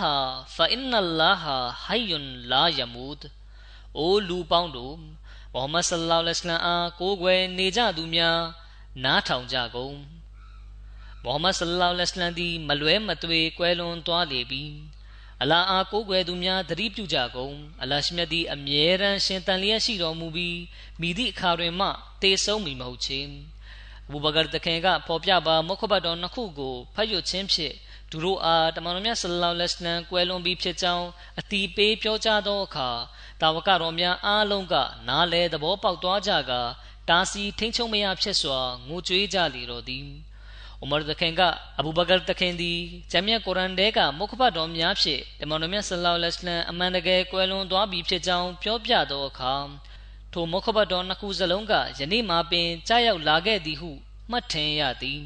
[0.57, 2.11] فإن الله حي
[2.51, 3.21] لا يموت
[3.99, 4.95] အိုလူပေါင်းတို့
[5.53, 8.39] မုဟမ္မဒ်ဆလ္လာလဟ်အလัยဟိဝါစလမ်အားကိုးကွယ်နေကြသူများ
[9.03, 9.95] နားထောင်ကြကုန်
[11.23, 14.63] မုဟမ္မဒ်ဆလ္လာလဟ်အလัยဟိဝါစလမ်သည်မလွဲမသွေကွယ်လွန်သွားလေပြီ
[15.41, 20.59] အလာအားကိုးကွယ်သူများသတိပြုကြကုန်အလရှိမြတ်သည်အမြဲတမ်းရှင်တန်လျက်ရှိတော်မူပြီး
[21.01, 21.87] မိသည့်အခါတွင်မှ
[22.21, 23.19] တေဆုံးမီမဟုတ်ချေ
[24.07, 27.75] အဘူဘကာတခင်ကဖော်ပြပါမုခဘတ်တော်နှစ်ခုကိုဖတ်ရွတ်ခြင်းဖြင့်
[28.10, 31.06] သူတို့အားတမန်တော်မြတ်ဆလ္လာလဟ်အလัยဟ်ကွယ်လွန်ပြီးဖြစ်ကြောင်း
[31.40, 32.90] အတီးပေးပြောကြားသောအခါ
[33.40, 34.74] တာဝကတော်များအားလုံးက
[35.08, 36.60] နားလဲသဘောပေါက်သွားကြကာ
[37.08, 40.06] တာစီထိန်ချုံမရဖြစ်စွာငိုကြွေးကြလေတော်သည်
[40.82, 41.40] ဥမာတခင်က
[41.78, 42.78] အဘူဘကာတခင်သည်
[43.12, 49.54] ဂျမ်မြတ်ကုရ်အန်ထဲကမုခဘတ်တော်များဖြင့်တမန်တော်မြတ်ဆလောလ္လဟ်အလัยဟ်အမှန်တကယ်ကွယ်လွန်သွားပြီဖြစ်ကြောင်းပြောပြသောအခါ
[50.32, 53.90] ထိုမုခဘတ်တော်နှစ်ခုစလုံးကယနေ့မှပင်ကြားရောက်လာခဲ့သည်ဟု
[54.30, 55.22] မှတ်ထင်ရသည်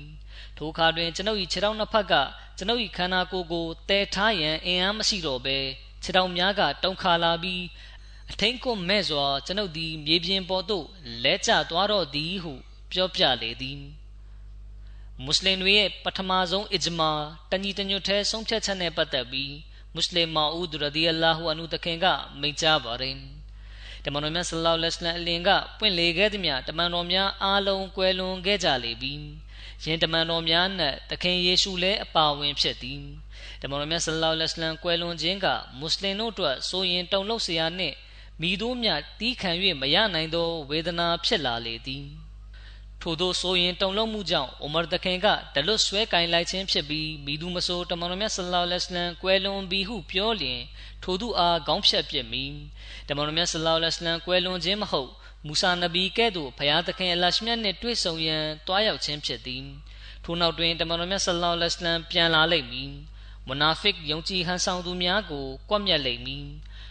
[0.56, 2.14] ထိုအခါတွင်ကျွန်ုပ်၏ခြေထောက်နှစ်ဖက်က
[2.62, 5.58] ကျွန်ုပ်၏ခန္ဓာကိုယ်ကိုတဲထားရန်အင်အားမရှိတော့ဘဲ
[6.02, 7.62] ခြေထောက်များကတုံခါလာပြီး
[8.30, 10.86] အထင်းကွမဲ့စွာကျွန်ုပ်သည်မြေပြင်ပေါ်သို့
[11.24, 12.52] လဲကျသွားတော့သည်ဟု
[12.92, 13.80] ပြောပြလေသည်
[15.24, 17.10] မွတ်စလင်တွေရဲ့ပထမဆုံးအဂျမာ
[17.50, 19.54] တညီတညွတ်ထဲဆုံးဖြတ်ချက်နဲ့ပတ်သက်ပြီး
[19.94, 22.06] မွတ်စလင်မာဦးဒရဒီအလာဟူအနုတခင်က
[22.40, 23.16] မိန့်ကြားပါတယ်
[24.04, 29.14] တမန်တော်မြတ်ဆလောလ္လဟ်အလင်ကပွင့်လေခဲ့သည်မြတမန်တော်များအားလုံးကွယ်လွန်ခဲ့ကြလေပြီ
[29.85, 33.01] ယင်တမန်တော်များနဲ့တခင်ယေရှုလည်းအပါဝင်ဖြစ်သည်
[33.61, 35.47] တမန်တော်မြတ်ဆလောလ္လဟ်အလင်ကွယ်လွန်ခြင်းက
[35.79, 37.95] မွတ်စလင်တို့အတွက်ဆိုရင်တုံ့လောက်เสียနှင့်
[38.41, 38.89] မိတို့မြ
[39.19, 42.05] တီးခံ၍မရနိုင်သောဝေဒနာဖြစ်လာလေသည်
[43.01, 50.61] ထို့သောဆိုရင်တုံလုံးမှုကြောင့်အိုမာတခင်ကဒလွတ်ဆွဲကင်လိုက်ခြင်းဖြစ်ပြီးမိသူမဆိုတမန်တော်မြတ်ဆလ္လာလဟ်အလိုင်းကွယ်လွန်ပြီးဟုပြောလျင်
[51.03, 52.45] ထိုသူအားခေါင်းဖြတ်ပြစ်မိ
[53.07, 55.11] တမန်တော်မြတ်ဆလ္လာလဟ်အလိုင်းကွယ်လွန်ခြင်းမဟုတ်
[55.46, 59.64] မူဆာနဗီကဲ့သို့ဘုရားသခင်အလရှမြတ်နှင့်တွေ့ဆုံရန်တွားရောက်ခြင်းဖြစ်သည်
[60.24, 62.92] ထို့နောက်တွင်တမန်တော်မြတ်ဆလ္လာလဟ်အလိုင်းပြန်လာလိမ့်မည်
[63.46, 66.46] မွနာဖစ်ယုံကြည်ဟန်ဆောင်သူများကိုကွပ်မျက်လိမ့်မည်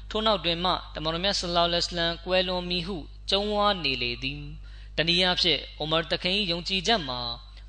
[0.09, 2.97] ထို့နောက်တွင်မှတမန်တော်မြတ်ဆလ္လာလဟ်အလိုင်းကွယ်လွန်မည်ဟု
[3.29, 4.41] ကြုံဝါနေလေသည်
[4.97, 7.19] တနည်းအားဖြင့်အိုမာတခင်ယုံကြည်ချက်မှာ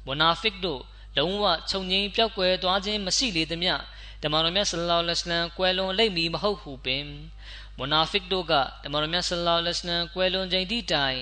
[0.06, 0.82] မွနာဖစ်တို့
[1.16, 3.74] လုံးဝခြုံငိမ့်ပြောက်ကွယ်သွားခြင်းမရှိလေသမျှ
[4.22, 7.04] တမန်တော်မြတ်ဆလ္လာလဟ်အလัยဟ်ကွယ်လွန်လိမ့်မည်မဟုတ်ဟုပင်
[7.77, 11.19] မွနာဖစ်တို့ကတမန်တော်မြတ်ဆလ္လာလဟ်အလัยဟ်ကွယ်လွန်ခြင်းသည့်တိုင်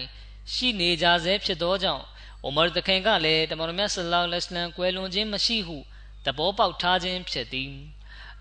[0.54, 2.06] ရှိနေကြဆဲဖြစ်သောကြောင့်
[2.44, 5.78] အိုမာတခင်ကလည်းတမန်တော်မြတ်ဆလ္လာလဟ်အလัยဟ်ကွယ်လွန်ခြင်းမရှိဟု
[6.26, 7.72] သဘောပေါက်ထားခြင်းဖြစ်သည်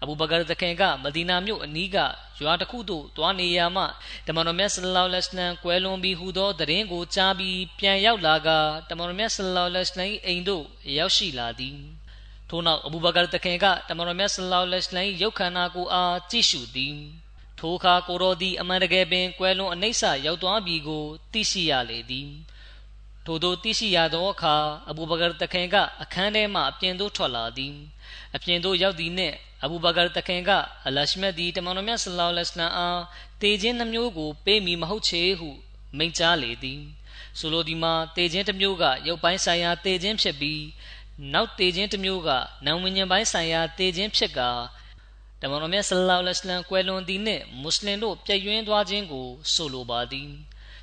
[0.03, 1.97] အဘူဘကာတခင်ကမဒီနာမြို့အနီးက
[2.41, 3.85] ရွာတစ်ခုသို့သွားနေရမှ
[4.27, 8.49] တမန်တော်မြတ်ဆလ္လာလဟ်အလัยဟ်ကွယ်လွန်ပြီးဟူသောသတင်းကိုကြားပြီးပြန်ရောက်လာက
[8.91, 10.65] တမန်တော်မြတ်ဆလ္လာလဟ်အလัยဟ်အိမ်သို့
[10.99, 11.79] ရောက်ရှိလာသည်
[12.49, 16.97] ထို့နောက်အဘူဘကာတခင်ကတမန်တော်မြတ်ဆလ္လာလဟ်အလัยဟ်ရုပ်ခန္ဓာကိုယ်အားကြည့်ရှုသည်
[17.60, 22.30] ထိုအခါကိုတော်သည်အမှန်တကယ်ပင်ကွယ်လွန်အနိစ္စရောက်သွားပြီကို သိရှိရလေသည်
[23.26, 24.56] ထို့သောသိရှိရသောအခါ
[24.90, 27.76] အဘူဘကာတခင်က အခန်းထဲမှအပြင်သို့ထွက်လာသည်
[28.36, 30.52] အပြင်သို့ရောက်သည်နှင့်အဘူဘကာတခင်က
[30.88, 33.02] အလရှမတ်ဒီတမန်တော်မြတ်ဆလောလ္လဟ်အလัยဟ်အား
[33.42, 35.50] တေခြင်းနှမျိုးကို ပေးမိမဟုတ်ချေဟု
[35.98, 36.82] မိန့်ကြားလေသည်
[37.40, 40.64] ဆိုလိုဒီမှာတေခြင်းတစ်မျိုးကရုပ်ပိုင်းဆိုင်ရာတေခြင်းဖြစ်ပြီး
[41.34, 42.30] နောက်တေခြင်းတစ်မျိုးက
[42.66, 44.50] နာဝိညာဉ်ပိုင်းဆိုင်ရာတေခြင်းဖြစ်ကာ
[45.42, 50.30] တမန်တော်မြတ်ဆလောလ္လဟ်အလัยဟ်ကွယ်လွန်သည်နှင့်မွတ်စလင်တို့ပြည့်ယွင်းသွားခြင်းကိုဆိုလိုပါသည်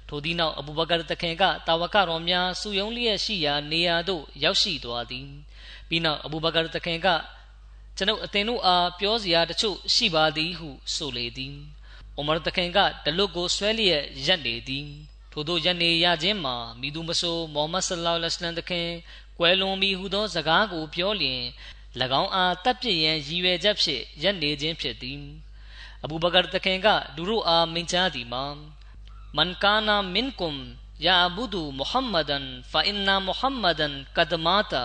[0.08, 5.28] ထိုသည့်နောက်အဘူဘကာတခင်ကတာဝကတော်များစုယုံလျက်ရှိရာနေရာသို့ရောက်ရှိသွားသည်
[5.88, 7.08] ပြီးနောက်အဘူဘကာတခင်က
[7.96, 11.56] ကျွန်ုပ်အသင်တို့အားပြောစရာတချို့ရှိပါသည်ဟုဆိုလေသည်
[12.16, 14.86] အိုမာတခင်ကတလွတ်ကိုဆွဲလျက်ရက်နေသည်
[15.32, 18.88] ထို့သောရက်နေရခြင်းမှာမိသူမဆိုမိုဟမ္မဒ်ဆလ္လာလဟ်အလိုင်းတခင်
[19.38, 21.42] ကွယ်လွန်ပြီဟုသောစကားကိုပြောလျင်၎
[22.20, 25.20] င်းအားတပ်ပြစ်ရန်ရည်ရွယ်ချက်ဖြင့်ရက်နေခြင်းဖြစ်သည်
[26.04, 28.44] အဘူဘကာတခင်ကလူတို့အားမိန့်ကြားသည်မှာ
[29.36, 30.58] မန်ကာနာမင်ကွမ်
[31.04, 34.84] ယာအဘူဒူမုဟမ္မဒန်ဖာအင်နာမုဟမ္မဒန်ကဒမာတာ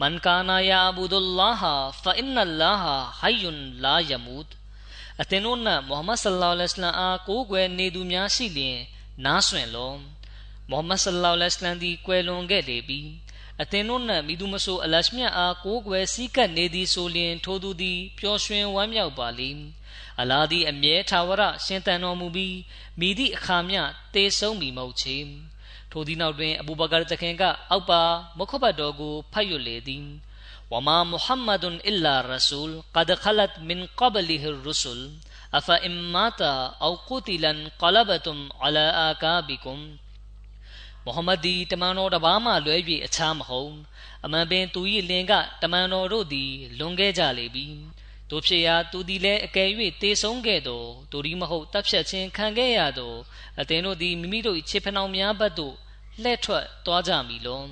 [0.00, 4.52] မန်ကာနာယာအဘူဒူလာဟာဖာအင်နလာဟာဟိုင်ယွန်လာယမူဒ်
[5.20, 8.78] အသင်တို့နမုဟမ္မဒ်ဆလ္လာလဟ်အလိုင်းအားကိုးကွယ်နေသူများရှိလျင်
[9.24, 9.92] နားဆွင့်လော
[10.70, 13.00] မုဟမ္မဒ်ဆလ္လာလဟ်အလိုင်းသည်ကွယ်လွန်ခဲ့လေပြီ
[13.62, 19.62] အသင်တို့နှင့်မိသူမဆိုအလရှမြတ်အားကိုးကွယ်စည်းကပ်နေသည်ဆိုလျင် ထိုသူသည်ပျော်ရွှင်ဝမ်းမြောက်ပါလိမ့်
[20.20, 22.56] အလာသည်အမြဲထာဝရရှင်တန်တော်မူပြီး
[23.00, 23.82] မိသည့်အခါမျှ
[24.14, 25.16] တေဆုံးမီမဟုတ်ချေ
[25.92, 28.02] ထိုသည့်နောက်တွင်အဘူဘကာတခင်က အောက်ပါ
[28.38, 30.06] မခဘတ်တော်ကိုဖတ်ရွလေသည်
[30.72, 35.06] ဝမာမုဟမ္မဒွန်အီလာရဆူလ်ကဒခလတ်မင်ကဘလီဟ်ရဆူလ်
[35.56, 36.52] အဖအမ်မာတာ
[36.82, 39.84] အောကုတီလန်ကလဘတုမ်အလာအာကာဘီကုမ်
[41.08, 43.72] မိုဟမ္မဒ်သည်တမန်တော်တစ်ပါးမှလွဲ၍အခြားမဟုတ်
[44.24, 44.80] အမှန်ပင်သူ၏
[45.10, 45.32] လင်က
[45.62, 47.66] တမန်တော်တို့သည်လွန်ခဲ့ကြလေပြီ
[48.30, 49.68] တို့ဖြစ်ရာသူသည်လည်းအကယ်၍
[50.02, 53.14] တေဆုံးခဲ့သောသူဒီမဟုတ်တပ်ဖြတ်ခြင်းခံခဲ့ရသော
[53.60, 55.74] အသင်တို့သည်မိမိတို့၏ခြေဖနှောင်များဘက်သို့
[56.22, 57.62] လှည့်ထွက်သွားကြမည်လော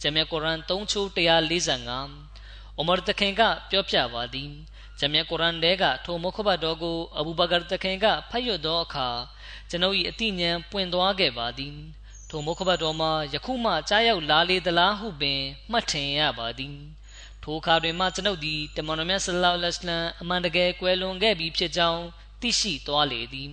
[0.00, 4.50] ဂျမ်မြတ်ကုရ်အာန်3ချိုး145အိုမာတခင်ကပြောပြပါသည်
[4.98, 9.08] ဂျမ်မြတ်ကုရ်အာန်ထဲကထိုမုခဘတ်တော်ကိုအဘူဘကာတခင်ကဖတ်ရသောအခါ
[9.70, 11.76] ကျွန်ုပ်၏အတိညာဉ်ပွင့်သွားခဲ့ပါသည်
[12.30, 16.76] ထိုမုခဘတ်တော်မှာယခုမှကြားရောက်လာလေသလားဟုပင်မှတ်ထင်ရပါသည်
[17.42, 22.02] ထိုအခါတွင်မှကျွန်ုပ်သည်တမန်တော်မြတ်ဆလ္လာလဟ်အလัยဟ်အမှန်တကယ်ကွယ်လွန်ခဲ့ပြီဖြစ်ကြောင်း
[22.40, 23.50] သိရှိသွားလေသည်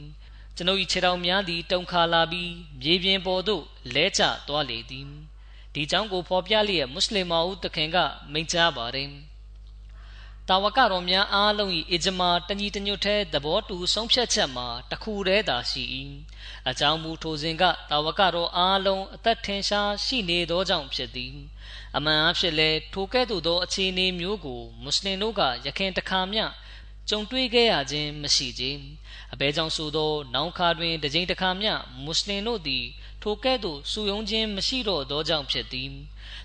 [0.55, 2.51] ကျွန်ုပ်၏ခြေတော်များသည်တုန်ခါလာပြီး
[2.81, 3.63] မြေပြင်ပေါ်သို့
[3.93, 5.07] လဲကျသွားလေသည်
[5.73, 7.97] ဒီကြောင့်ကိုဖော်ပြလျက်မွတ်စလင်မအုပ်တခင်က
[8.31, 9.09] မိန့်ကြားပါတယ်
[10.49, 15.83] တာဝကတော်များအားလုံး၏အဂျမာတညီတညွတ်ထဲသဘောတူဆုံးဖြတ်ချက်မှာတခုတည်းသာရှိ၏
[16.69, 21.35] အကြောင်းမူထိုစဉ်ကတာဝကတော်အားလုံးအသက်ထင်ရှားရှိနေသောကြောင့်ဖြစ်သည်
[21.95, 26.45] အမှန်အဖြစ်လဲထိုကဲ့သို့သောအခြေအနေမျိုးကိုမွတ်စလင်တို့ကရခင်တခါမျှ
[27.09, 28.63] ကြုံတွေ့ခဲ့ရခြင်းမရှိကြ
[29.33, 31.71] အဘဲကြောင့်ဆိုသော နောင်ခါတွင်တစ်ကြိမ်တစ်ခါမျှ
[32.03, 32.85] မွတ်စလင်တို့သည်
[33.27, 35.91] ထိုကဲ့သို့စုယုံခြင်းမရှိတော့သောကြောင့်ဖြစ်သည်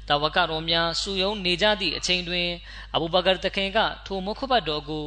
[0.09, 2.49] တာဝကတော်များစုယုံနေကြသည့်အချိန်တွင်
[2.95, 5.07] အဘူဘကာတခင်ကထိုမုခဘတ်တော်ကို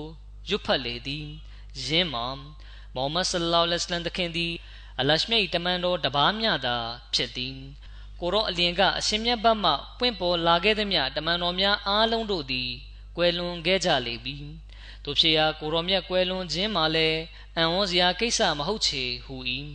[0.49, 1.25] ရွတ်ဖတ်လေသည်
[1.85, 2.25] ယင်းမှာ
[2.95, 4.53] မိုဟမ္မဒ်ဆလ္လာလဟ်အလိုင်းတခင်သည်
[4.99, 6.75] အလရှမြတ်တမန်တော်တပါးမြသာ
[7.13, 7.55] ဖြစ်သည်
[8.19, 12.69] ကိုရောအလင်ကအရှင်မြတ်ဘတ်မှပွင့်ပေါ်လာခဲ့သည်မြတမန်တော်များအားလုံးတို့သည်
[13.17, 14.35] ကွယ်လွန်ခဲ့ကြလေပြီ
[15.05, 17.19] တို့ဖြစ်ရာကိုရောမြတ်ကွယ်လွန်ခြင်းမှာလည်း
[17.57, 19.35] အံ့ဩစရာကိစ္စမဟုတ်ချေဟူ၏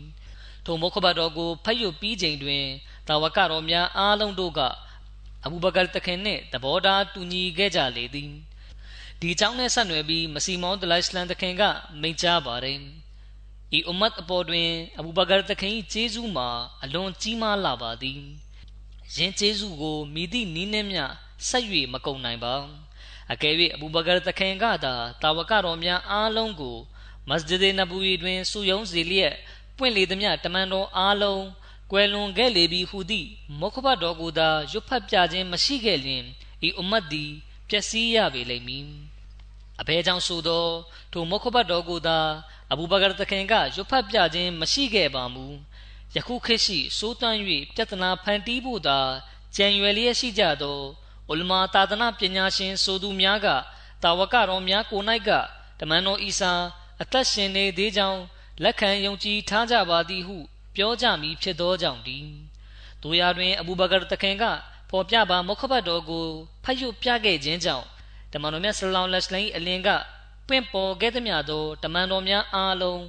[0.69, 2.64] ထိုမုခဘတ်တော်ကိုဖတ်ရွတ်ပြီးချိန်တွင်
[3.09, 4.61] တာဝကတော်များအားလုံးတို့က
[5.45, 8.31] အဘူဘကာတခင်နှင့်သဘောထားတူညီခဲ့ကြလေသည်
[9.21, 11.62] ဒီအကြောင်းနဲ့ဆက်နွယ်ပြီးမစီမောဒလိုင်စလန်တခင်က
[12.01, 12.79] မိန့်ကြားပါတယ်
[13.77, 16.49] ဤအွမ်မတ်အပေါ်တွင်အဘူဘကာတခင်၏ကျေးဇူးမှာ
[16.83, 18.21] အလွန်ကြီးမားလာပါသည်
[19.14, 21.05] ယင်းကျေးဇူးကိုမိသည့်နည်းနှင့်မျှ
[21.49, 22.55] ဆက်၍မကုန်နိုင်ပါ
[23.33, 26.77] အကယ်၍အဘူဘကာတခင်ကသာတာဝကတော်များအားလုံးကို
[27.29, 29.35] မစဂျစ်နဘူရီတွင်စုယုံစေလျက်
[29.79, 31.45] ပွင့်လေသမျှတမန်တော်အားလုံး
[31.91, 33.29] ကွယ်လွန်ခဲ့လေပြီဟုသည့်
[33.61, 36.24] မုခဘတ်တော်ကိုသာရွတ်ဖတ်ပြခြင်းမရှိခဲ့လျင်
[36.66, 37.31] ဤအမတ်သည်
[37.68, 38.87] ပျက်စီးရပေလိမ့်မည်
[39.81, 40.66] အဘဲကြောင့်ဆိုသော
[41.12, 42.18] ထိုမုခဘတ်တော်ကိုသာ
[42.72, 45.47] အဘူဘကာတခင်ကရွတ်ဖတ်ပြခြင်းမရှိခဲ့ပါမူ
[46.14, 47.39] ယခုခေတ်ရှိစိုးတန်း၍
[47.74, 48.99] ပြဿနာဖန်တီးဖို့သာ
[49.57, 50.81] ကြံရွယ်လျက်ရှိကြသော
[51.31, 53.49] ဥလမာသာသနာပညာရှင်ဆိုသူများက
[54.03, 55.31] တာဝကတော်များကို၌က
[55.79, 56.53] တမန်တော်အီစာ
[57.03, 58.20] အသက်ရှင်နေသေးကြောင်း
[58.62, 60.36] လက်ခံယုံကြည်ထားကြပါသည်ဟု
[60.76, 62.18] ပြောကြမည်ဖြစ်သောကြောင့်ဒီ
[63.02, 64.44] တို့ရာတွင် အဘူဘကာတခင်က
[64.90, 66.26] ဖော်ပြပါမုခဘတ်တော်ကို
[66.64, 67.86] ဖတ်ရွပြခဲ့ခြင်းကြောင့်
[68.32, 69.88] တမန်တော်မြတ်ဆလောလ္လဟ်အလိုင်းအလင်က
[70.48, 73.02] ပင့်ပေါ်ခဲ့သည်များသောတမန်တော်များအားလုံး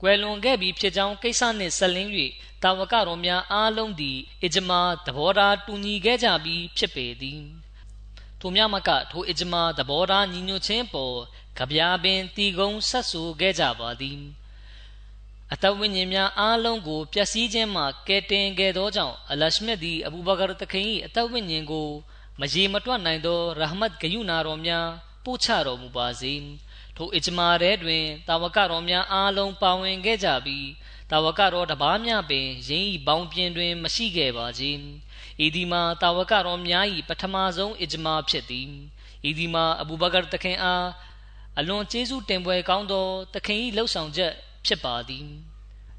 [0.00, 2.10] ကွယ်လွန်ခဲ့ပြီးဖြစ်ကြောင်းကိစ္စနှင့်ဆက်လင်း၍
[2.62, 7.42] တာဝကတော်များအားလုံးသည်အဂျမာသဘောထားတူညီခဲ့ကြပြီးဖြစ်ပေသည်
[8.40, 11.16] ထိုမြမကထိုအဂျမာသဘောထားညီညွတ်ခြင်းပေါ်
[11.58, 14.20] ကြပြာပင်တီကုံဆက်ဆူခဲ့ကြပါသည်
[15.52, 21.88] အတဝိညာဉ်များအားလုံးကိုပျက်စီးခြင်းမှကယ်တင်ခဲ့သောကြောင့်အလရှမြတ်သည်အဘူဘကာတခင်၏အတဝိညာဉ်ကို
[22.40, 24.86] မရေမတွက်နိုင်သောရဟမတ်ဂယုနာတော်များ
[25.24, 26.34] ပို့ချတော်မူပါစေ
[26.96, 30.68] ထိုအဂျမာရဲတွင်တာဝကတော်များအားလုံးပါဝင်ခဲ့ကြပြီး
[31.10, 34.70] တာဝကတော်တပားများပင်ယင်းဤဘောင်ပြင်တွင် မရှိခဲ့ပါစေ
[35.44, 38.70] ဤဒီမှာတာဝကတော်များ၏ပထမဆုံးအဂျမာဖြစ်သည်
[39.28, 40.86] ဤဒီမှာအဘူဘကာတခင်အား
[41.58, 44.34] အလွန်ကျေးဇူးတင်ပွဲကောင်းသောတခင်၏လှုပ်ဆောင်ချက်
[44.66, 45.26] ဖြစ်ပါသည်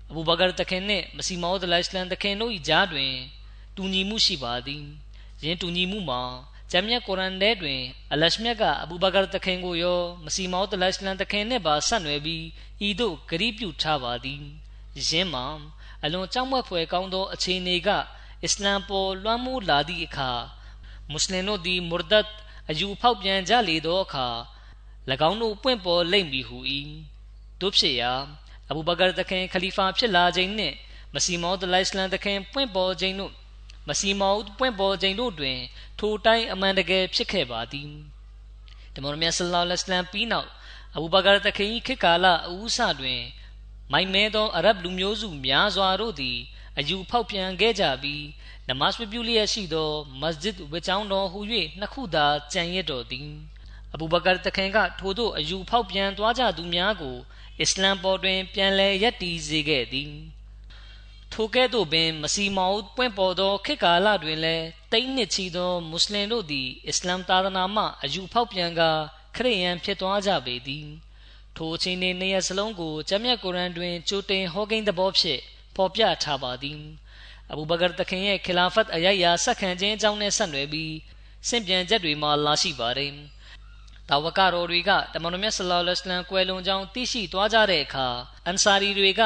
[0.10, 3.14] အဘူဘကာတခင်နှင့်မစီမောဒလိုင်စလန်တခင်တို့၏ကြားတွင်
[3.76, 4.84] တူညီမှုရှိပါသည်
[5.44, 6.22] ယင်းတူညီမှုမှာ
[6.72, 7.82] ဂျဂျမ်မြတ်ကုရ်အန်ထဲတွင်
[8.14, 12.44] အလရှမြတ်ကအဘူဘကာတခင်ကိုရောမစီမောတလရှလန်တခင်နှင့်ပါဆက်နွယ်ပြီး
[12.88, 14.44] ဤသို့ဂရိပြုထားပါသည်
[15.10, 15.46] ယင်းမှာ
[16.04, 17.90] အလွန်ကြောက်မက်ဖွယ်ကောင်းသောအခြေအနေက
[18.44, 20.32] အစ္စလမ်ပေါ်လွှမ်းမိုးလာသည့်အခါ
[21.12, 22.28] မွတ်စလင်တို့သည်မူရဒတ်
[22.70, 24.28] အယူဖောက်ပြန်ကြလေသောအခါ၎
[25.30, 26.58] င်းတို့ပွင့်ပေါ်လိမ့်မည်ဟု၏
[27.60, 28.14] တို့ဖြစ်ရာ
[28.70, 30.76] အဘူဘကာတခင်ခလီဖာဖြစ်လာခြင်းနှင့်
[31.14, 33.34] မစီမောဒလိုင်စလန်တခင်ပွင့်ပေါ်ခြင်းတို့
[33.88, 35.58] မစီမောပွင့်ပေါ်ခြင်းတို့တွင်
[36.00, 37.90] ထိုတိုင်းအမှန်တကယ်ဖြစ်ခဲ့ပါသည်
[38.94, 40.50] တမန်တော်မြတ်ဆလ္လာလဟ်အလัยဟိဝါစလမ်ပြီးနောက်
[40.96, 43.22] အဘူဘကာတခင်ခေတ်ကာလအဦးစတွင်
[43.92, 46.38] မိုင်မဲသောအရဗ်လူမျိုးစုများစွာတို့သည်
[46.78, 48.24] အယူဖောက်ပြန်ခဲ့ကြပြီး
[48.70, 49.90] နမတ်ပြုလျက်ရှိသော
[50.22, 51.40] မစဂျစ်ဝေချောင်းတော်ဟူ၍
[51.80, 53.30] နှစ်ခုသာကြံရစ်တော်သည်
[53.94, 57.16] အဘူဘကာတခင်ကထို့သောအယူဖောက်ပြန်သွားကြသူများကို
[57.62, 60.14] အစ္စလမ်ပေါ်တွင် ပြန်လည်ယက်တီစေခဲ့သည်
[61.34, 68.92] ထိုကဲ့သို့ပင် မစီမောက်ပွင့်ပေါ်သောခေတ်ကာလတွင်လည်းတိမ့်နှစ်ချီသောမွတ်စလင်တို့သည်အစ္စလမ်သာသနာမှအယူဖောက်ပြန်ကာ
[69.36, 70.88] ခရစ်ယာန်ဖြစ်သွားကြပေသည်
[71.56, 75.42] ထိုအချိန်နှင့်နေရစလုံးကိုကျမ်းမြတ်ကုရ်အန်တွင်ကြိုတင်ဟောကိန်းသဘောဖြင့်
[75.76, 76.80] ဖော်ပြထားပါသည်
[77.52, 80.94] အဘူဘကာတခင်ရဲ့ခလာဖတ်အယယာဆက်ခံခြင်းအကြောင်းနဲ့ဆက်နွယ်ပြီး
[81.48, 83.14] စင့်ပြန်ချက်တွေမှာလာရှိပါတယ်
[84.10, 88.08] တာဝကတော်တွေကတမန်တော်မြတ်ဆလောလ္လဟ်အလัยဟ်ကွယ်လွန်ကြောင်းသိရှိသွားကြတဲ့အခါ
[88.46, 89.22] အန်ဆာရီတွေက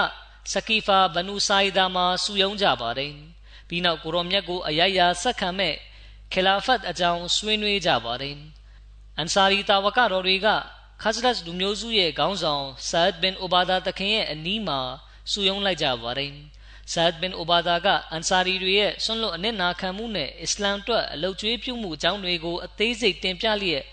[0.52, 3.14] စကီဖာဘနူဆိုင်ဒါမှာစုယုံကြပါတယ်
[3.68, 5.76] ပြီးနောက်ကိုရောမြတ်ကိုအယယာဆက်ခံမဲ့
[6.34, 8.38] ခလာဖတ်အကြောင်းဆွေးနွေးကြပါတယ်
[9.18, 10.48] အန်ဆာရီတာဝကတော်တွေက
[11.02, 14.80] ခါဇလတ်လူမျိုးစုရဲ့ခေါင်းဆောင်ဆာဒ်ဘင်အိုဘာဒါတခင်ရဲ့အနီးမှာ
[15.32, 16.34] စုယုံလိုက်ကြပါတယ်
[16.94, 23.84] ဆာဒ်ဘင်အိုဘာဒါကအန်ဆာရီတွေရဲ့ဆွန့်လွတ်အနစ်နာခံမှုနဲ့အစ္စလာမ်အတွက်အလုတ်ကျွေးပြုမှုအကြောင်းတွေကိုအသေးစိတ်တင်ပြလျက်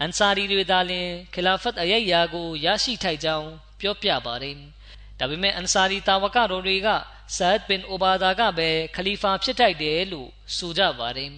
[0.00, 3.48] အန်ဆာရီတွေသာလျှင်ခလာဖတ်အယက်ယာကိုရရှိထိုက်ကြောင်း
[3.80, 4.56] ပြောပြပါတယ်
[5.18, 6.88] ဒါပေမဲ့အန်ဆာရီတာဝကတော်တွေက
[7.36, 11.30] ဆာဒ်ဘင်အိုဘာဒါကပဲခလီဖာဖြစ်ထိုက်တယ်လို့ဆိုကြပါတယ်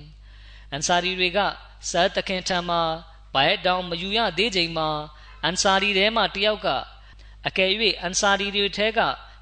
[0.72, 1.38] အန်ဆာရီတွေက
[1.90, 2.82] ဆာဒ်တခင်ထံမှာ
[3.34, 4.88] ဘိုင်တောင်မယူရသေးချိန်မှာ
[5.44, 6.68] အန်ဆာရီထဲမှာတယောက်က
[7.46, 7.70] အကယ်၍
[8.02, 9.00] အန်ဆာရီတွေထဲက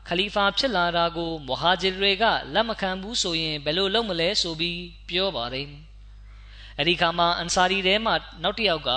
[0.09, 5.69] ခလီဖာဖြစ်လာတာကိုမဟာဂျီတွေကလက်မခံဘူးဆိုရင်ဘယ်လိုလုပ်မလဲဆိုပြီးပြောပါတယ်
[6.79, 8.91] အဲ့ဒီခါမှာအန်ဆာရီထဲမှာနောက်တစ်ယောက်က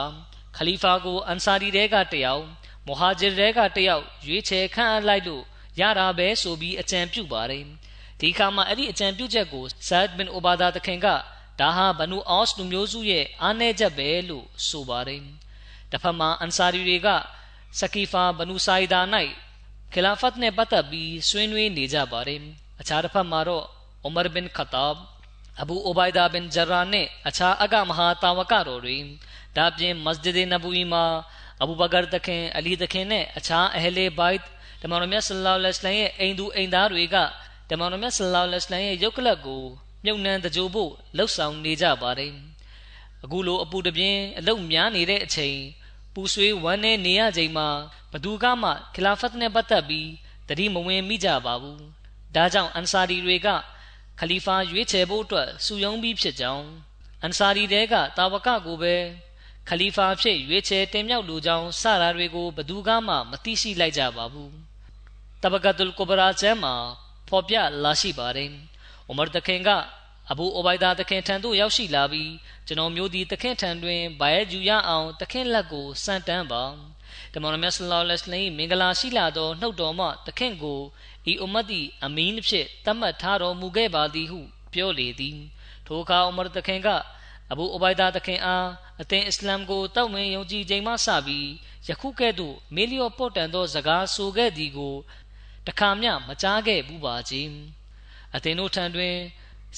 [0.58, 2.44] ခလီဖာကိုအန်ဆာရီထဲကတယောက်
[2.88, 5.44] မဟာဂျီတဲကတယောက်ရွေးချယ်ခန့်အပ်လိုက်လို့
[5.80, 7.64] ရတာပဲဆိုပြီးအကြံပြုပါတယ်
[8.22, 11.08] ဒီခါမှာအဲ့ဒီအကြံပြုချက်ကိုဇတ်ဘင်အိုဘာဒါတခင်က
[11.60, 15.22] ဒါဟာဘနူအော့စ်လူမျိုးစုရဲ့အားနည်းချက်ပဲလို့ဆိုပါတယ်
[15.92, 17.08] တစ်ဖက်မှာအန်ဆာရီတွေက
[17.80, 19.02] စကီဖာဘနူဆိုင်ဒါ၌
[19.94, 22.42] ခလာဖတ်နဲ့ပတ်သက်ပြီးဆွေးနွေးနေကြပါတယ်
[22.80, 23.66] အခြားတစ်ဖက်မှာတော့
[24.04, 24.98] အိုမာဘင်ခတာဘ်
[25.62, 28.98] အဘူအိုဘိုင်ဒါဘင်ဂျရာနဲ့အခြားအကမဟာတာဝကတော်တွေ
[29.56, 31.06] ဒါပြင်မစဂျစ်နဘူီမှာ
[31.62, 34.42] အဘူဘကာတခင်အလီတခင်နဲ့အခြားအဟလေဘိုက်
[34.82, 37.16] တမန်တော်မြတ်ဆလ္လာလဟ်အလိုင်းရဲ့အိမ်သူအိမ်သားတွေက
[37.70, 39.64] တမန်တော်မြတ်ဆလ္လာလဟ်အလိုင်းရဲ့ရုပ်ကလပ်ကို
[40.04, 42.34] မြုပ်နှံတကြိုဖို့လှုပ်ဆောင်နေကြပါတယ်
[43.24, 45.58] အခုလိုအပူတပြင်းအလုတ်များနေတဲ့အချိန်
[46.14, 47.68] ပူဆွေးဝမ်းနေနေရချိန်မှာ
[48.12, 50.10] ဘသူကမှခလာဖတ်နဲ့ပတ်သက်ပြီး
[50.48, 51.82] တတိမဝင်မိကြပါဘူး
[52.36, 53.48] ဒါကြောင့်အန်ဆာရီတွေက
[54.20, 56.68] ခလီဖာရွေးချယ်ဖို့အတွက်စုယုံပြီးဖြစ်ကြောင်း
[57.22, 58.96] အန်ဆာရီတဲကတာဝကကိုပဲ
[59.70, 64.54] ခလီဖာဖြစ်ရွေးချယ်တင်မြှောက်လိုကြောင်းစတာတွေကိုဘသူကမှမသိရှိလိုက်ကြပါဘူး
[65.44, 66.76] တဘကတ်လ်ကိုဘရာကျမ်းမှာ
[67.28, 68.50] ဖော်ပြလာရှိပါတယ်။
[69.10, 69.70] ဥမာတခင်က
[70.32, 72.32] အဘူအိုဘိုင်ဒါတခင်ထံသို့ရောက်ရှိလာပြီး
[72.68, 76.64] ကျွန်တော်မျိုးဒီတခင်ထံတွင်ဘိုင်ဂျူရအောင်တခင်လက်ကိုစံတန်းပါ။
[77.34, 80.80] တမန်တော်မြတ်ဆလောလ္လဟ်အလိုင်းမင်္ဂလာရှိလာသောနှုတ်တော်မှတခင်ကို
[81.32, 84.40] ဤအမတ်တီအမင်းဖြစ်တတ်မှတ်ထားတော်မူခဲ့ပါသည်ဟု
[84.74, 85.38] ပြောလေသည်။
[85.86, 86.88] ထိုအခါဥမာတခင်က
[87.52, 88.68] အဘူအိုဘိုင်ဒါတခင်အား
[89.02, 91.48] အသင်အစ္စလမ်ကိုတောက်မင်ယုံကြည်ချိန်မှစပြီး
[91.88, 94.96] ယခုကဲ့သို့မေလျော့ပေါ်တန်သောစကားဆိုခဲ့သည်ကို
[95.68, 97.54] တခါမျှမကြားခဲ့ဘူးပါခြင်း
[98.36, 99.16] အသင်တို့ထံတွင်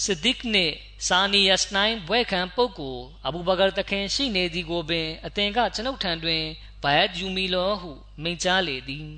[0.03, 0.75] စစ်ဒစ်နှင့်
[1.07, 6.43] စာနီယစနိုင်ဘွဲခံပုဂ္ဂိုလ်အဘူဘကာတခင်ရှိနေသည်ကိုပင်အသင်ကကျွန်ုပ်ထံတွင်
[6.83, 7.91] ဘိုင်ယူမီလောဟု
[8.23, 9.09] မိန့်ကြားလေသည်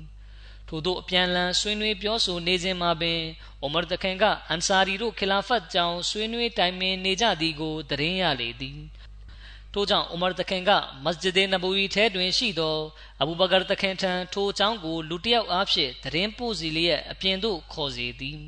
[0.74, 3.20] ထို့သောအပြန်လန်ဆွေးနွေးပြောဆိုနေစဉ်မှာပင်
[3.62, 8.78] အိုမာတခင်ကအန်ဆာရီတို့ခလာဖတ်ကြောင့်ဆွေးနွေးတိုင်ပင်နေကြသည်ကိုသတင်းရလေသည်
[9.72, 10.70] ထို့ကြောင့်အိုမာတခင်က
[11.04, 12.76] မစဂျစ်နဘူဝီထဲတွင်ရှိသော
[13.20, 18.38] အဘူဘကာတခင်ထံထိုအကြောင်းကိုလူတစ်ယောက်အားဖြင့်သတင်းပို့စီလျက်အပြင်သို့ခေါ်စေသည်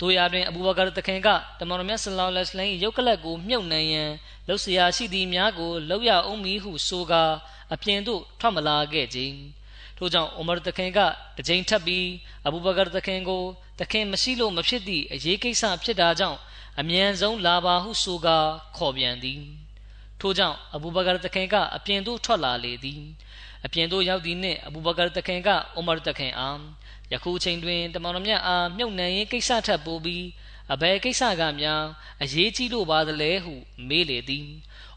[0.00, 1.28] တို့ရာတွင်အဘူဘကာတခင်က
[1.60, 4.10] တမန်တော်မြတ်ဆလောလ္လဟ်အလိုင်းရုပ်ကလပ်ကိုမြုပ်နှံရန်
[4.46, 7.22] လှုပ်ရှားရှိသည်များကိုလှုပ်ရအောင်မီဟုဆိုကာ
[7.72, 9.36] အပြင်သို့ထွက်မလာခဲ့ခြင်း
[9.98, 10.98] ထို့ကြောင့်အိုမာတခင်က
[11.36, 12.06] တကြိမ်ထပ်ပြီး
[12.46, 13.42] အဘူဘကာတခင်ကို
[13.80, 16.38] တခင်မရှိလို့မဖြစ်သည့်အရေးကိစ္စဖြစ်တာကြောင့်
[16.80, 18.38] အမြန်ဆုံးလာပါဟုဆိုကာ
[18.76, 19.42] ခေါ်ပြန်သည်
[20.20, 23.02] ထို့ကြောင့်အဘူဘကာတခင်ကအပြင်သို့ထွက်လာလေသည်
[23.64, 26.58] အပြင်သို့ရောက်သည်နှင့်အဘူဘကာတခင်ကအိုမာတခင်အား
[27.12, 30.24] ယခုချိန်တွင်တမန်တော်မြတ်အားမြုပ်နှံရေးကိစ္စထပ်ပို့ပြီး
[30.72, 31.84] အဘယ်ကိစ္စကများ
[32.22, 33.54] အရေးကြီးလို့ပါသလဲဟု
[33.88, 34.48] မေးလေသည်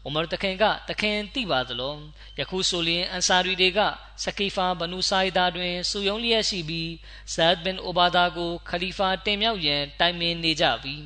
[0.04, 1.96] အိုမာတခင်ကတခင်သိပါသလော
[2.38, 3.80] ယခုဆိုလျင်အန်ဆာရီတွေက
[4.22, 6.90] စကီဖာဘနူဆိုင်ဒါတွင်စုယုံလျက်ရှိပြီး
[7.34, 11.02] ဇတ်ဘင်အိုဘာဒါကိုခလီဖာတင်မြောက်ရန်တိုင်ပင်နေကြပြီး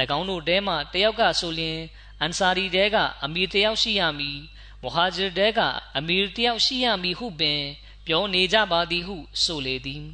[0.18, 1.78] ၎င်းတို့ထဲမှတယောက်ကဆိုလျင်
[2.20, 4.38] အန်ဆာရီတဲကအမီတယောက်ရှိရမည်
[4.82, 5.60] မူဟာဂျီတဲက
[5.96, 7.62] အမီတယောက်ရှိရမည်ဟုပင်
[8.06, 10.04] ပြောနေကြပါသည်ဟုဆိုလေသည်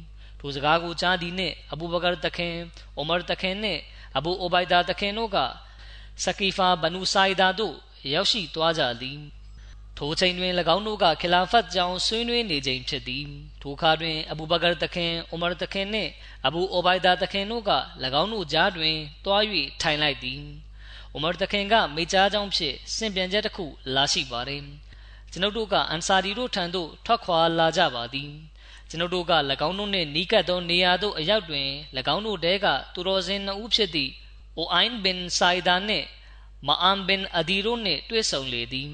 [0.45, 2.55] ထိုစကားကိုကြားသည်နှင့်အဘူဘကာတခင်
[2.97, 3.81] အိုမာတခင်နှင့်
[4.17, 5.37] အဘူအိုဘိုင်ဒါတခင်တို့က
[6.23, 7.75] စကီဖာဘနူဆိုင်ဒါတို့
[8.13, 9.19] ရောက်ရှိသွားကြသည်
[9.97, 13.25] ထိုချိန်တွင်၎င်းတို့ကခလာဖတ်ကြောင်းဆွေးနွေးနေချိန်ဖြစ်သည်
[13.61, 16.11] ထိုအခါတွင်အဘူဘကာတခင်အိုမာတခင်နှင့်
[16.45, 17.71] အဘူအိုဘိုင်ဒါတခင်တို့က၎
[18.21, 19.43] င်းတို့ကြားတွင်တွား၍
[19.81, 20.41] ထိုင်လိုက်သည်
[21.13, 23.65] အိုမာတခင်ကမိကြားကြောင်းဖြင့်စင်ပြန်ချက်တစ်ခု
[23.95, 24.63] လာရှိပါတယ်
[25.31, 28.31] ကျွန်ုပ်တို့ကအန်ဆာဒီတို့ထံသို့ထွက်ခွာလာကြပါသည်
[28.95, 29.33] ကျွန်ုပ်တို့က၎
[29.67, 31.69] င်းတို့နှင့်နီးကပ်သောနေရာသို့အရောက်တွင်၎
[32.15, 34.11] င်းတို့တဲကသူတော်စင်နှစ်ဦးဖြစ်သည့်
[34.57, 36.07] အိုအိုင်ဘင်ဆိုင်ဒါနှင့်
[36.67, 38.91] မအမ်ဘင်အဒီတို့နှင့်တွေ့ဆုံလေသည်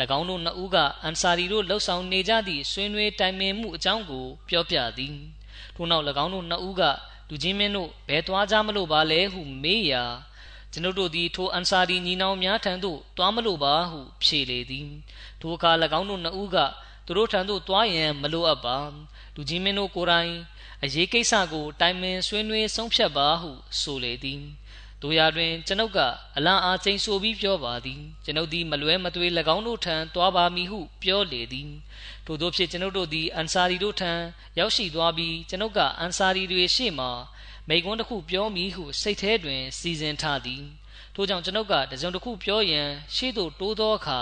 [0.18, 5.16] ၎င်းတို့နှစ်ဦးကအန်ဆာရီတို့လှုပ်ဆောင်နေကြသည့်ဆွေးနွေးတိုင်ပင်မှုအကြောင်းကိုပြောပြသည်
[5.74, 6.82] ထို့နောက်၎င်းတို့နှစ်ဦးက
[7.28, 10.04] လူချင်းမင်းတို့ဘယ်သွားကြမလို့ပါလဲဟုမေးရာ
[10.72, 14.88] ကျွန်ုပ်တို့သည်ထိုအန်ဆာရီညီနောင်များထံသို့သွားမလို့ပါဟုဖြေလေသည်
[15.40, 16.58] ထိုအခါ၎င်းတို့နှစ်ဦးက
[17.06, 18.78] သူတို့ထံသို့သွားရန်မလိုအပ်ပါ
[19.38, 20.32] လူကြီးမင်းတို့ကိုယ်တိုင်
[20.84, 24.42] အရေးကိစ္စကိုတိုင်ပင်ဆွေးနွေးဆုံးဖြတ်ပါဟုဆိုလေသည်
[25.02, 25.98] တို့ရာတွင် ကျွန်ုပ်က
[26.36, 31.70] အလံအားချိန်ဆိုပြီးပြောပါသည်ကျွန်ုပ်သည်မလွဲမသွေ၎င်းတို့ထံသွားပါမည်ဟုပြောလေသည်
[32.26, 34.12] ထို့သောဖြင့်ကျွန်ုပ်တို့သည်အန်ဆာရီတို့ထံ
[34.58, 37.06] ရောက်ရှိသွားပြီးကျွန်ုပ်ကအန်ဆာရီတွေရှေ့မှ
[37.68, 40.62] မိကွန်းတစ်ခုပြောမည်ဟုစိတ်ထဲတွင် စီစဉ်ထားသည်
[41.14, 44.20] ထို့ကြောင့်ကျွန်ုပ်ကတစုံတစ်ခုပြောရန်ရှေ့သို့တိုးသောအခါ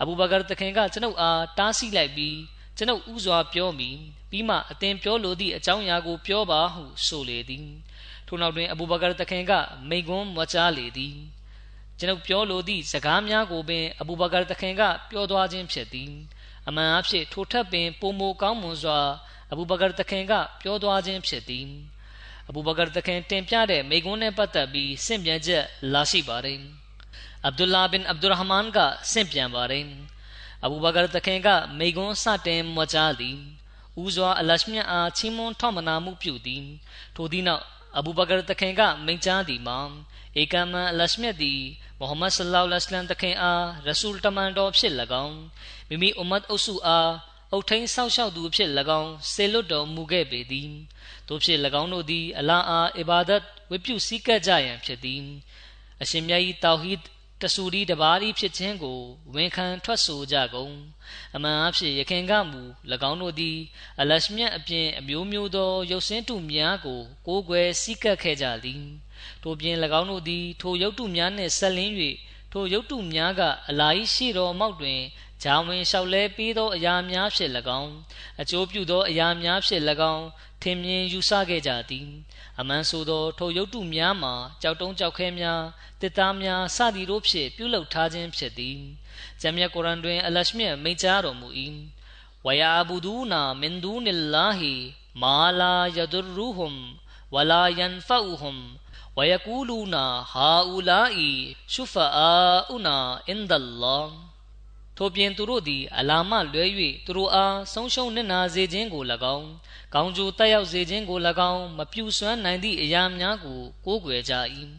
[0.00, 2.36] အဘူဘကာတခင်ကကျွန်ုပ်အားတားဆီးလိုက်ပြီး
[2.76, 3.90] ကျွန်ုပ်ဥစွာပြောမိ
[4.30, 7.66] ပြီးမှအသင်ပြောလိုသည့်အကြောင်းအရာကိုပြောပါဟုဆိုလေသည်
[8.26, 9.52] ထို့နောက်တွင်အဘူဘကာတခင်က
[9.88, 11.16] မိကွန်းမွချလေသည်
[11.98, 16.10] ကျွန်ုပ်ပြောလိုသည့်စကားများကိုပင်အဘူဘကာတခင်ကပြောသွားခြင်းဖြစ်သည်
[16.68, 18.98] အမှန်အဖြစ်ထိုထက်ပင်ပုံမိုကောင်းမွန်စွာ
[19.52, 21.66] အဘူဘကာတခင်ကပြောသွားခြင်းဖြစ်သည်
[22.48, 26.60] အဘူဘကာတခင်တင်ပြတဲ့မိကွန်းနဲ့ပတ်သက်ပြီးစင့်ပြန်ချက်လာရှိပါတယ်
[27.44, 28.78] အဗ်ဒူလာဘင်အဗ်ဒူရဟ်မန်က
[29.12, 29.84] စင့်ပြန်ပါတယ်
[30.64, 31.48] အဘူဘကာတခင်က
[31.78, 33.36] မိကွန်းစတင်မွချသည်
[34.02, 36.64] ဦးစွာအလရှမြတ်အားချီးမွမ်းထောက်မနာမှုပြုသည်
[37.16, 37.64] ထိုသည့်နောက်
[37.98, 39.78] အဘူဘကာတခင်ကမိန့်ကြားသည်မှာ
[40.40, 41.60] ဧကမန်အလရှမြတ်သည်
[41.98, 44.92] မုဟမ္မဒ်ဆလ္လာလဟ်အလัยဟိဝါစလမ်တခင်အားရဆူလ်တမန်တော်ဖြစ်၎
[45.24, 45.38] င်း
[45.88, 47.10] မိမိအွမ်မတ်အုပ်စုအား
[47.52, 50.70] အုတ်ထိန်ဆောက်ရှောက်သူဖြစ်၎င်းဆေလွတ်တော်မူခဲ့ပေသည်
[51.28, 55.22] တို့ဖြစ်၎င်းတို့သည်အလာအားအီဘာဒတ်ဝတ်ပြုစည်းကပ်ကြရန်ဖြစ်သည်
[56.02, 57.04] အရှင်မြတ်၏တောဟီဒ်
[57.42, 59.00] တဆူဒီတပါးဤဖြစ်ခြင်းကို
[59.34, 60.74] ဝန်ခံထွက်ဆိုကြကုန်
[61.36, 62.62] အမှန်အဖြစ်ယခင်ကမူ၎
[63.10, 63.58] င်းတို့သည်
[64.00, 68.84] အလရှမြတ်အပြင်အမျိုးမျိုးသောရုပ်ဆင်းတုများကိုကိုးကွယ်စည်းကပ်ခဲ့ကြသည်
[69.42, 71.94] ထို့ပြင်၎င်းတို့သည် ထိုရုပ်တုများနှင့်ဆက်လင်း၍
[72.52, 75.00] ထိုရုပ်တုများကအလာဤရှိတော်မောက်တွင်
[75.42, 77.92] ဂျာဝင်လျှောက်လဲပေးသောအရာများဖြင့်၎င်း
[78.40, 79.82] အကျိုးပြုသောအရာများဖြင့်၎
[80.12, 80.26] င်း
[80.62, 82.08] ထင်မြင်ယူဆခဲ့ကြသည်
[82.60, 85.62] အမှန်ဆိုသောထိုရုပ်တုများမှာကြောက်တုံးကြောက်ခဲများ
[86.00, 88.78] တစ်သားများစသည်တို့ဖြင့်ပြုလုပ်ထားခြင်းဖြစ်သည်။
[89.40, 91.48] ဂျမ်မြတ်ကုရ်အန်တွင် အလရှ်မြတ်မိန့်ကြားတော်မူ၏။
[92.46, 94.74] ဝယာဘူဒူနာမင်ဒူနလ္လာဟီ
[95.22, 96.78] မာလာယဒူရူဟွမ်
[97.34, 98.62] ဝလာယန်ဖအူဟွမ်
[99.16, 101.30] ဝယကူလူနာဟာအူလာအီ
[101.72, 102.32] ရှုဖအာ
[102.74, 102.96] ဥနာ
[103.28, 104.25] အင်ဒလ္လာဟ်
[104.96, 106.64] ထို့ပြင်သူတို့သည် အလာမလွဲ၍
[107.06, 109.04] သူတို့အား ဆုံးရှုံးနစ်နာစေခြင်းကို၎
[109.36, 109.48] င်း
[109.94, 111.18] ကောင်းကျိုးတက်ရောက်စေခြင်းကို၎
[111.52, 114.34] င်း မပြူစွမ်းနိုင်သည့်အရာများကို ကိုးကွယ်ကြ၏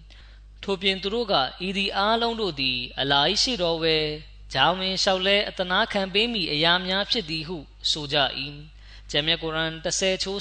[0.64, 1.34] ထို့ပြင်သူတို့က
[1.68, 3.98] ဤသည်အားလုံးတို့သည် အလာ၏ရှိတော်ဝဲ
[4.54, 7.58] ဂျာဝင်လျှောက်လဲအတနာခံပေးမိအရာများဖြစ်သည်ဟု
[7.92, 8.18] ဆိုကြ၏
[9.12, 10.40] ဂျမ်မြတ်ကုရ်အန်30ချိုး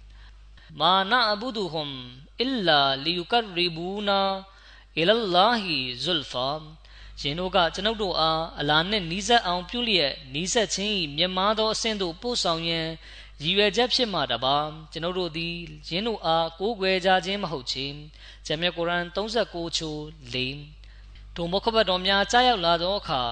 [0.00, 1.92] 19မာနာအဘူဒူဟွမ်
[2.40, 4.20] အီလာလီယူကရီဘူနာ
[4.98, 6.48] အီလလာဟီဇုလ်ဖာ
[7.22, 12.86] ရှင်တို့ကကျွန်ုပ်တို့အားအလာနှင့်နီးစပ်အောင်ပြုလျက်နီးစပ်ခြင်း၏မြတ်မားသောအဆင့်သို့ပို့ဆောင်ရန်
[13.42, 14.56] ရည်ရွယ်ချက်ဖြစ်မှတပါ
[14.92, 15.54] ကျွန်ုပ်တို့သည်
[15.88, 17.86] ယင်းတို့အားကိုးကွယ်ကြခြင်းမဟုတ်ချေ
[18.46, 20.00] ဂျမ်မြတ်ကုရ်အန်36ချိုး
[20.34, 20.36] ၄
[21.34, 23.22] ထိုမုခဘတ်တော်များကြားရောက်လာသောအခါ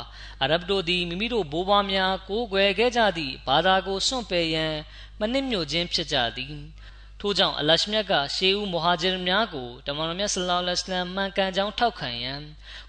[0.43, 4.75] အရဗ်တို့သည်မိမိတို့ဘိုးဘွားများကိုးကွယ်ခဲ့ကြသည့်ဘာသာကိုစွန့်ပယ်ရန်
[5.21, 6.57] မနစ်မြို့ခြင်းဖြစ်ကြသည်
[7.21, 12.41] ထို့ကြောင့်အလရှမြတ်ကရှေးဦးမဟာဂျီများကိုတမန်တော်မြတ်ဆလ္လာလဟ်အလိုင်းမှန်ကန်ကြောင်းထောက်ခံရန်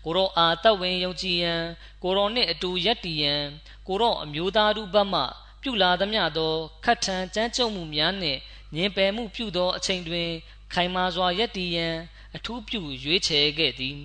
[0.06, 1.64] ကိုရောအာတဝင်ယုံကြည်ရန်
[2.04, 3.44] ကိုရောနှင့်အတူရက်တည်ရန်
[3.88, 5.22] ကိုရောအမျိုးသားတို့ဘက်မှ
[5.62, 6.54] ပြုလာသမျှသော
[6.86, 8.40] ခတ်ထန်ကြမ်းကြုတ်မှုများနှင့်
[8.76, 10.30] ညင်ပယ်မှုပြုသောအချိန်တွင်
[10.74, 11.96] ခိုင်မာစွာရက်တည်ရန်
[12.36, 14.00] အထူးပြုရွေးချယ်ခဲ့သည်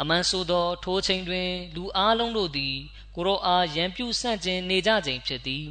[0.00, 2.76] အမှန်ဆိုသော ထိုချိန်တွင် လူအားလုံးတို့သည်
[3.14, 5.66] ကိုရောအားရန်ပြုဆန့်ကျင်နေကြခြင်းဖြစ်သည်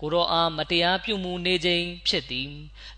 [0.00, 2.50] ကိုရောအားမတရားပြုမှုနေခြင်းဖြစ်သည်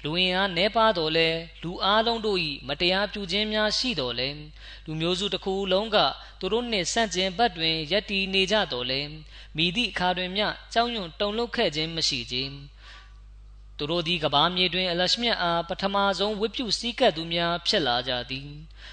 [0.02, 1.28] လူဝင်အားနှဲပါတော်လဲ
[1.62, 4.28] လူအားလုံးတို့၏မတရားပြုခြင်းများရှိတော်လဲ
[4.84, 5.96] လူမျိုးစုတစ်ခုလုံးက
[6.40, 9.00] သူတို့နှင့်ဆန့်ကျင်ဘက်တွင်ယက်တီနေကြတော်လဲ
[9.56, 12.52] မိသည့်အခါတွင်မျှကြောက်ရွံ့တုန်လှုပ်ခဲ့ခြင်းမရှိခြင်း
[13.78, 18.48] သူတို့သည်ကဘာမြေတွင်အလရှမြတ်အားပထမဆုံးဝိပုစည်းကပ်သူများဖြစ်လာကြသည်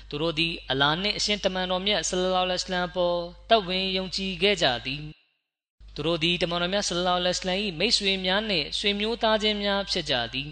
[0.09, 3.19] သူတို့သည်အလာနှင့်အရှင်တမန်တော်မြတ်ဆလလောလဟ်လမ်ပေါ်
[3.49, 5.03] တပ်ဝင်ယုံကြည်ခဲ့ကြသည်
[5.95, 10.51] သူတို့သည်တမန်တော်မြတ်ဆလလောလဟ်လမ်၏မိတ်ဆွေများနှင့်ဆွေမျိုးသားချင်းများဖြစ်ကြသည်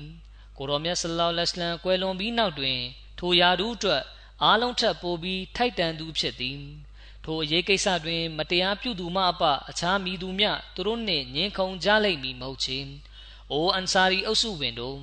[0.58, 2.80] ကိုတော်မြတ်ဆလလောလဟ်လမ်ကွယ်လွန်ပြီးနောက်တွင်
[3.20, 4.04] ထိုယာတို့အတွက်
[4.44, 6.60] အားလုံးထက်ပိုပြီးထိုက်တန်သူဖြစ်သည်
[7.24, 12.80] ထိုအရေးကိစ္စတွင် မတရားပြုသူမှအပအခြားမိသူများသူတို့နှင့်ငင်းခုန်ကြလိမ့်မည်မဟုတ်ချေ။
[13.54, 15.00] အိုအန်ဆာရီအုပ်စုဝင်တို့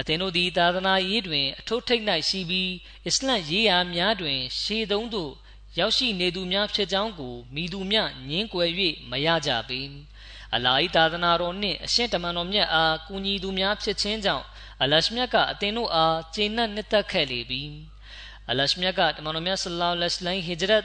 [0.00, 2.70] အသင်တို့သည်သာသနာရေးတွင် အထုထိတ်၌ရှိပြီး
[3.06, 5.32] အစ္စလမ်ရေးရာများတွင် ရှေးသုံးသို့
[5.78, 8.70] ရောက်ရှိနေသူများဖြစ်ကြောင်းကိုမိသူများညင်းကွယ်၍
[9.10, 9.80] မရကြပေ။
[10.54, 14.44] အလာဟီသာသနာတော်နှင့်အရှင်တမန်တော်မြတ်အားကူညီသူများဖြစ်ခြင်းကြောင့်
[14.82, 17.62] အလရှမြတ်ကအသင်တို့အားကျင့်နှံ့နှစ်သက်ခဲ့လေပြီ။
[18.50, 20.84] အလရှမြတ်ကတမန်တော်မြတ်ဆလ္လာလဟ်အလိုင်းဟီဂျရတ်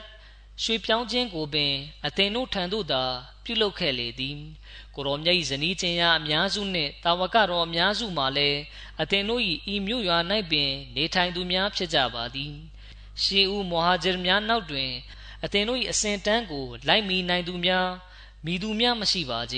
[0.62, 1.72] ရွှေပြောင်းခြင်းကိုပင်
[2.06, 3.02] အသင်တို့ထံသို့သာ
[3.44, 4.38] ပြုလုပ်ခဲ့လေသည်
[5.00, 8.60] ကိုရောမြတ်၏ဇနီးချင်းရာအများစုနှင့်တာဝကတော်အများစုမှလည်း
[9.00, 9.42] အသင်တို့၏
[9.72, 10.18] ဤမြို့ရွာ၌
[10.50, 12.52] ပင် နေထိုင်သူများဖြစ်ကြပါသည်
[13.22, 14.90] ရှေးဦးမိုဟာဂျ်များနောက်တွင်
[15.44, 17.88] အသင်တို့၏အစဉ်တန်းကို လိုက်မီနိုင်သူများ
[18.44, 19.56] မိသူများမရှိပါကြ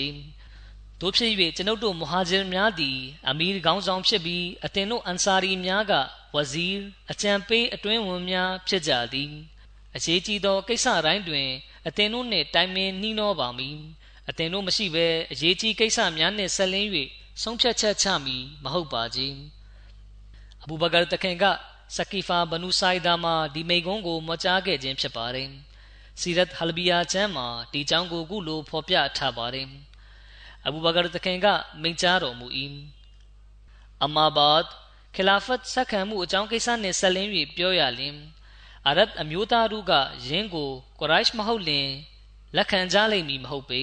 [1.00, 5.92] တို့ဖြစ်၍ကျွန်ုပ်တို့မဟာဂျ်များသည်အမီခေါင်းဆောင်ဖြစ်ပြီးအသင်တို့အန်ဆာရီများက
[6.34, 6.78] ဝဇီး
[7.10, 9.32] အကြံပေးအတွင်းဝန်များဖြစ်ကြသည်
[9.96, 11.48] အရေးကြီးသောကိစ္စတိုင်းတွင်
[11.86, 13.78] အသင်တို့နှင့်တိုင်ပင်နှီးနှောပါမည်
[14.28, 16.88] အသင်တို့မရှိဘဲအရေးကြီးကိစ္စများနှင့်ဆက်လင်း၍
[17.42, 19.34] ဆုံးဖြတ်ချက်ချမည်မဟုတ်ပါကြီး
[20.62, 21.44] အဘူဘကာတခင်က
[21.96, 25.50] စကီဖာဘနူဆိုင်ဒါမှာဒီမိကုန်းကိုမကြားခဲ့ခြင်းဖြစ်ပါတယ်
[26.20, 29.68] စီရတ်ဟလဘီယာကျမ်းမှာဒီကြောင်းကိုခုလိုဖော်ပြထားပါတယ်
[30.66, 31.46] အဘူဘကာတခင်က
[31.82, 32.46] မိန့်ကြားတော်မူ၏
[34.04, 34.64] အမာဘတ်
[35.16, 38.16] ခလာဖတ်ဆက်ခံမှုအကြောင်းကိစ္စနှင့်ဆက်လင်း၍ပြောရလျင်
[38.86, 39.92] အာရတ်အမျိုးသားတို့က
[40.26, 40.70] ယင်းကို
[41.00, 41.88] ကုရိုက်မဟုတ်လင်
[42.56, 43.82] လက်ခံကြလိမ့်မည်မဟုတ်ပေ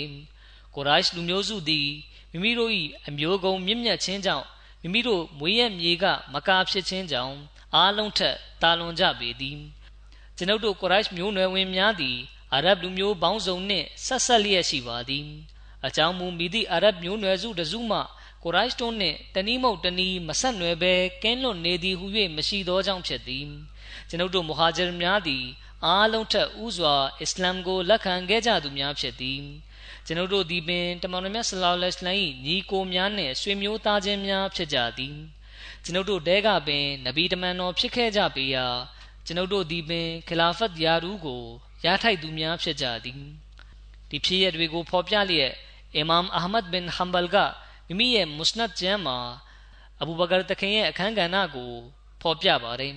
[0.75, 1.89] ကုရိုက်လူမျိုးစုသည်
[2.31, 2.71] မိမိတို့၏
[3.07, 4.45] အမျိုးကုံမြင့်မြတ်ခြင်းကြောင့်
[4.81, 7.35] မိမိတို့မွေးရမြေကမကာဖြစ်ခြင်းကြောင့်
[7.75, 9.57] အားလုံးထက်တာလွန်ကြပေသည်
[10.37, 12.17] ကျွန်ုပ်တို့ကုရိုက်မျိုးနွယ်ဝင်များသည်
[12.53, 15.27] အာရဗ်လူမျိုးပေါင်းစုံနှင့်ဆက်ဆက်လျက်ရှိပါသည်
[15.85, 17.99] အကြောင်းမူမိသည့်အာရဗ်မျိုးနွယ်စုတစုမှ
[18.43, 20.93] ကိုရိုက်တို့နှင့်တနည်းမဟုတ်တနည်းမဆက်နွယ်ဘဲ
[21.23, 22.05] ကင်းလွတ်နေသည်ဟု၍
[22.35, 23.45] မရှိသောကြောင့်ဖြစ်သည်
[24.09, 25.43] ကျွန်ုပ်တို့မဟာဂျရများသည်
[25.85, 29.41] အားလုံးထက်ဥစွာအစ္စလာမ်ကိုလက်ခံခဲ့ကြသူများဖြစ်သည်
[30.05, 35.15] ကျွန်ုပ်တို့ဒီပင်တမန်တော်မြတ်ဆလောလ္လဟ်အလိုင်းညီကိုများနှင့်ဆွေမျိုးသားချင်းများဖြစ်ကြသည်
[35.83, 38.67] ကျွန်ုပ်တို့တဲကပင်နဗီတမန်တော်ဖြစ်ခဲ့ကြပေရာ
[39.25, 41.43] ကျွန်ုပ်တို့ဒီပင်ခလာဖတ်ယာရူးကို
[41.85, 43.21] ရထိုက်သူများဖြစ်ကြသည်
[44.09, 45.53] ဒီဖြစ်ရတွေကိုဖော်ပြလျက်
[45.95, 47.37] အီမမ်အာမတ်ဘင်ဟမ်ဘလ်က
[47.87, 49.17] မိမိရဲ့မုစနတ်ကျမ်းမှာ
[50.01, 51.71] အဘူဘကာတခင်ရဲ့အခန်းကဏ္ဍကို
[52.21, 52.95] ဖော်ပြပါတယ်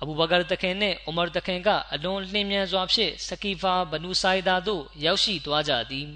[0.00, 6.08] အဘူဘကာတခင်နဲ့အိုမာတခင်ကအလွန်လျင်မြန်စွာဖြင့်စကီဖာဘနူဆိုင်ဒါသို့ရောက်ရှိသွားကြသည်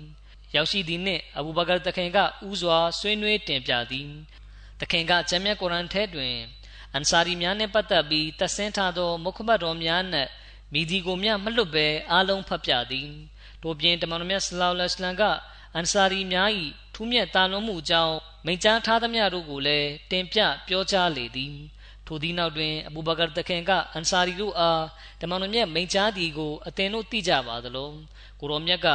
[0.54, 2.18] ရောက်ရှိသည်နှင့်အဘူဘကာတခင်က
[2.48, 4.08] ဥစွာဆွေးနွေးတင်ပြသည်
[4.80, 6.34] တခင်ကကျမ်းမြတ်ကုရ်အန်ထဲတွင်
[6.92, 10.30] အန်ဆာရီများနှင့်ပတ်သက်ပြီးတဆင်းထားသောမုခဘတ်တော်များနှင့်
[10.72, 13.08] မိဒီကိုမြမလွတ်ဘဲအားလုံးဖတ်ပြသည်
[13.62, 15.22] တို့ပြင်တမန်တော်မြတ်ဆလောလ္လဟ်အလัยဟ်က
[15.74, 16.50] အန်ဆာရီများ၏
[16.94, 18.16] ထူးမြတ်တာလွန်မှုကြောင့်
[18.46, 21.54] မိန့်ကြားထားသမျှတို့ကိုလည်းတင်ပြပြောကြားလေသည်
[22.08, 24.82] ထိုသည့်နောက်တွင်အဘူဘကာတခင်ကအန်ဆာရီတို့အား
[25.20, 27.90] တမန်တော်မြတ်မိန့်ကြားသည်ကိုအသင်တို့သိကြပါသလို
[28.40, 28.88] ကိုရောမြတ်က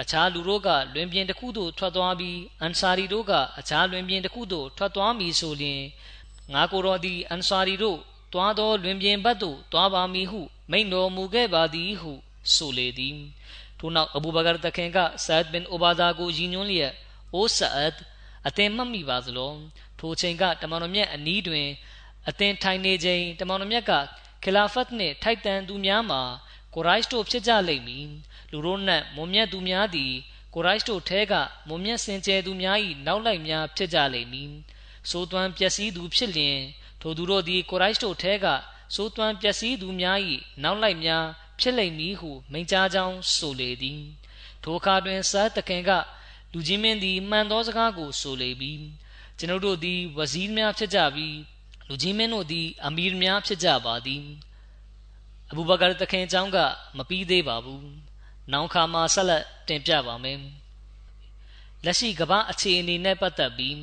[0.00, 5.82] အခြားလူတို့ကလွင်ပြင်တစ်ခုသို့ထွက်သွားပြီးအန်ဆာရီတို့ကအခြားလွင်ပြင်တစ်ခုသို့ထွက်သွားမည်ဆိုလျှင်
[6.54, 7.98] ငါကိုတော်သည်အန်ဆာရီတို့
[8.32, 10.40] တွားသောလွင်ပြင်ဘက်သို့တွားပါမည်ဟု
[10.70, 12.12] မိန့်တော်မူခဲ့ပါသည်ဟု
[12.54, 13.18] ဆိုလေသည်
[13.78, 16.92] ထို့နောက်အဘူဘကာတခင်ကဆာဒ်ဘင်အိုဘာဒါကိုရည်ညွှန်းလျက်
[17.34, 17.96] အိုဆာအဒ်
[18.46, 19.52] အသင်မှတ်မိပါသလို
[19.98, 21.68] ထိုချိန်ကတမန်တော်မြတ်အနီးတွင်
[22.28, 23.92] အသင်ထိုင်နေချိန်တမန်တော်မြတ်က
[24.44, 26.22] ခလာဖတ်နှင့်ထိုက်တန်သူများမှာ
[26.74, 28.08] ကိုရိုက်တို့ဖြစ်ကြလိမ့်မည်
[28.50, 30.12] လူတို့နှင့်မွန်မြတ်သူများသည်
[30.54, 31.34] ကိုရိုက်တို့ထဲက
[31.68, 34.50] မွန်မြတ်စင်ကြယ်သူများ၏နောက်လိုက်များဖြစ်ကြလိမ့်မည်
[35.10, 36.58] ဆိုးသွမ်းပျက်စီးသူဖြစ်လျင်
[37.00, 38.46] ထိုသူတို့သည်ကိုရိုက်တို့ထဲက
[38.94, 40.18] ဆိုးသွမ်းပျက်စီးသူများ၏
[40.62, 41.24] နောက်လိုက်များ
[41.60, 44.02] ဖြစ်လိမ့်မည်ဟုမိန့်ကြားကြောင်းဆိုလေသည်
[44.62, 45.90] ထိုအခါတွင်စားတခင်က
[46.52, 48.82] လူကြီးမင်းသည်မှန်သောစကားကိုဆိုလေပြီး
[49.38, 51.36] ကျွန်ုပ်တို့သည်ဝဇီးများဖြစ်ကြပြီး
[51.90, 54.24] လူကြီးမင်းတို့သည် အမီရ်များဖြစ်ကြပါသည်
[55.50, 56.58] အဘူဘကာတခင်အကြောင်းက
[56.96, 57.86] မပြီးသေးပါဘူး
[58.52, 60.38] နောက်ခါမှာဆက်လက်တင်ပြပါမယ်
[61.84, 63.78] လက်ရှိကမ္ဘာအခြေအနေနဲ့ပတ်သက်ပြီး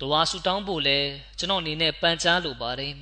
[0.00, 0.98] တဝါဆူတောင်းဖို့လဲ
[1.38, 2.94] ကျွန်တော်အနေနဲ့ပန်ကြားလိုပါတယ်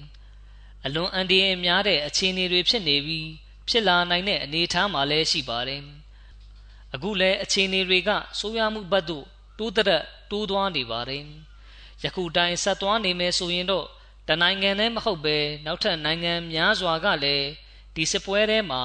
[0.84, 3.28] အလွန်အန္တရာယ်များတဲ့အခြေအနေတွေဖြစ်နေပြီး
[3.68, 5.82] ဖြစ်လာနိုင်တဲ့အနေအထားမှာလည်းရှိပါတယ်
[6.94, 9.24] အခုလည်းအခြေအနေတွေကဆိုးရွားမှုဘက်သို့
[9.58, 11.24] တိုးတက်တိုးသွားနေပါတယ်
[12.02, 13.86] ယခုတိုင်းဆက်သွားနေမယ်ဆိုရင်တော့
[14.28, 17.48] တနိုင်ငံနဲ့မဟုတ်ပဲနောက်ထပ်နိုင်ငံများစွာကလည်း
[17.94, 18.82] ဒီစစ်ပွဲထဲမှာ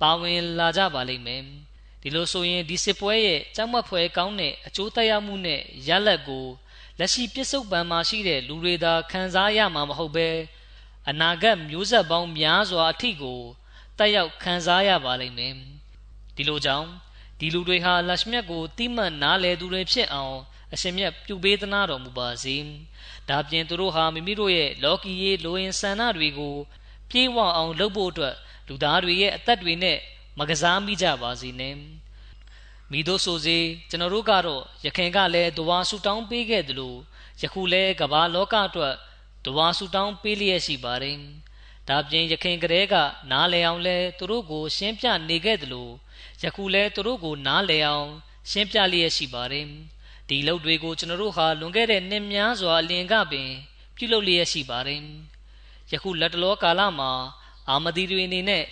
[0.00, 1.42] ပါဝင်လာကြပါလိမ့်မယ်
[2.02, 6.46] ဒီလိုဆိုရင်ဒီစစ်ပွဲရဲ့ကြောက်မက်ဖွယ်ကောင်းတဲ့အကျိုးသက်ရောက်မှုနဲ့ရလဒ်ကို
[6.98, 10.28] လက်ရှိပြစ္ဆုတ်ပံမှာရှိတဲ့လူတွေသာခံစားရမှာမဟုတ်ပဲ
[11.08, 13.40] အနာဂတ်မျိုးဆက်ပေါင်းများစွာအထိကို
[13.98, 15.54] တက်ရောက်ခံစားရပါလိမ့်မယ်
[16.36, 16.88] ဒီလိုကြောင့်
[17.38, 20.36] ဒီလူတွေဟာလရှမြတ်ကိုတိမှတ်နားလည်သူတွေဖြစ်အောင်
[20.72, 22.56] အရှင်မြတ်ပြုပေးသနာတော်မူပါစေ
[23.28, 26.56] ဒါပြင်သူတို့ဟာမိမိတို့ရဲ့လောကီရေးလိုရင်ဆန္ဒတွေကို
[27.10, 28.34] ပြေးဝအောင်လုပ်ဖို့အတွက်
[28.68, 29.98] လူသားတွေရဲ့အသက်တွေနဲ့
[30.38, 31.74] မကစားမိကြပါစေနဲ့
[32.90, 33.58] မိတို့ဆိုစေ
[33.90, 36.94] ကျွန်တော်တို့ကတော့ရခင်ကလည်းတဝါဆူတောင်းပေးခဲ့သလို
[37.40, 38.94] ယခုလည်းကမ္ဘာလောကအတွက်
[39.44, 41.18] တဝါဆူတောင်းပေးလျက်ရှိပါတယ်
[41.88, 42.94] ဒါပြင်ရခင်ကလေးက
[43.30, 45.88] နားလည်အောင်လဲသူတို့ကို ရှင်းပြနေခဲ့သလို
[46.42, 48.10] ယခုလဲသူတို့ကိုနားလည်အောင်
[48.50, 49.66] ရှင်းပြလျက်ရှိပါတယ်
[50.28, 53.50] ဒီလုပ်တွေကိုကျွန်တော်တို့ဟာလွန်ခဲ့တဲ့နှစ်များစွာအလင်ကပင်
[53.96, 55.00] ပြုလုပ်လျက်ရှိပါတယ်
[55.92, 57.10] ယခုလက်တလောကာလမှာ
[57.68, 58.64] အာမဒီတွေအနေနဲ့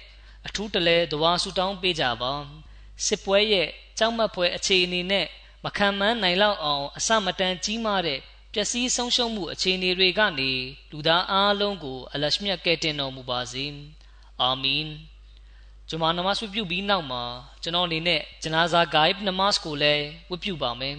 [0.47, 2.33] အထူးတလဲတဝါဆူတောင်းပေးကြပါ
[3.07, 5.27] စစ်ပွဲရဲ့ကြောက်မက်ဖွယ်အခြေအနေနဲ့
[5.65, 8.21] မခံမန်းနိုင်လောက်အောင်အစမတန်ကြီးမားတဲ့
[8.53, 10.51] ပျက်စီးဆုံးရှုံးမှုအခြေအနေတွေကနေ
[10.91, 13.65] လူသားအားလုံးကိုအလရှမြတ်ကဲ့တင်တော်မူပါစေ
[14.41, 14.87] အာမင်
[15.89, 17.23] ဂျမာနမတ်ဝပြုပြီးနောက်မှာ
[17.63, 20.97] ကျွန်တော်အနေနဲ့ဂျနာဇာဂိုင်ဘ်နမတ်ကိုလည်းဝပြုပါမယ်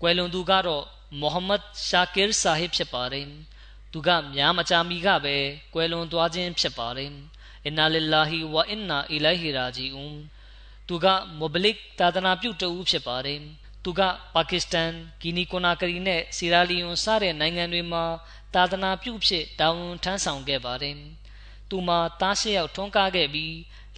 [0.00, 0.84] ကွယ်လွန်သူကတော့
[1.20, 3.28] မိုဟမ္မဒ်ရှာကီရ်ဆာဟစ်ဖြစ်ပါတယ်
[3.92, 5.36] သူကများမကြာမီကပဲ
[5.74, 7.12] ကွယ်လွန်သွားခြင်းဖြစ်ပါတယ်
[7.64, 10.16] အင်နာလ illah ဝအင်နာအီလိုင်ဟီရာဂျီအွန်
[10.88, 11.06] သူက
[11.38, 13.40] မိုဘလစ်သာသနာပြုတဦးဖြစ်ပါတယ်
[13.84, 14.00] သူက
[14.34, 14.90] ပါကစ္စတန်
[15.20, 18.04] ဂီနီကိုနာကရီနဲ့စီရာလီယွန်စတဲ့နိုင်ငံတွေမှာ
[18.54, 20.96] သာသနာပြုဖြစ်တာဝန်ထမ်းဆောင်ခဲ့ပါတယ်
[21.70, 23.52] သူမှာတားရှစ်ယောက်ထွန်းကားခဲ့ပြီး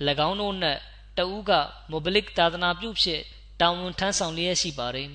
[0.28, 0.78] ၎င်းတို့နဲ့
[1.18, 1.50] တဦးက
[1.90, 3.22] မိုဘလစ်သာသနာပြုဖြစ်
[3.60, 5.10] တာဝန်ထမ်းဆောင်လျက်ရှိပါတယ်